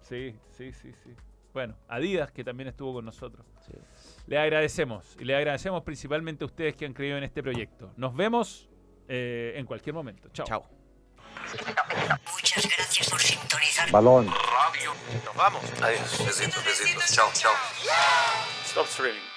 Sí, 0.02 0.36
sí, 0.58 0.72
sí, 0.74 0.92
sí. 1.04 1.10
Bueno, 1.54 1.76
Adidas, 1.88 2.32
que 2.32 2.44
también 2.44 2.70
estuvo 2.70 2.94
con 2.94 3.06
nosotros. 3.06 3.46
Sí. 3.66 3.74
Le 4.28 4.38
agradecemos. 4.38 5.18
Y 5.20 5.26
le 5.26 5.36
agradecemos 5.36 5.84
principalmente 5.84 6.44
a 6.44 6.48
ustedes 6.48 6.76
que 6.76 6.86
han 6.86 6.94
creído 6.94 7.18
en 7.18 7.24
este 7.24 7.42
proyecto. 7.44 7.92
Nos 7.98 8.16
vemos 8.16 8.70
eh, 9.08 9.54
en 9.56 9.66
cualquier 9.66 9.94
momento. 9.94 10.30
Chao. 10.30 10.46
Chao. 10.46 10.66
Muchas 12.34 12.66
gracias 12.78 13.10
por 13.10 13.20
sintonizar. 13.20 13.92
Balón. 13.92 14.28
Nos 14.28 15.36
vamos. 15.36 15.62
Adiós, 15.82 16.26
besitos, 16.26 16.64
besitos. 16.64 17.12
Chao, 17.14 17.30
chao. 17.34 17.52
Stop 18.66 18.86
streaming. 18.86 19.31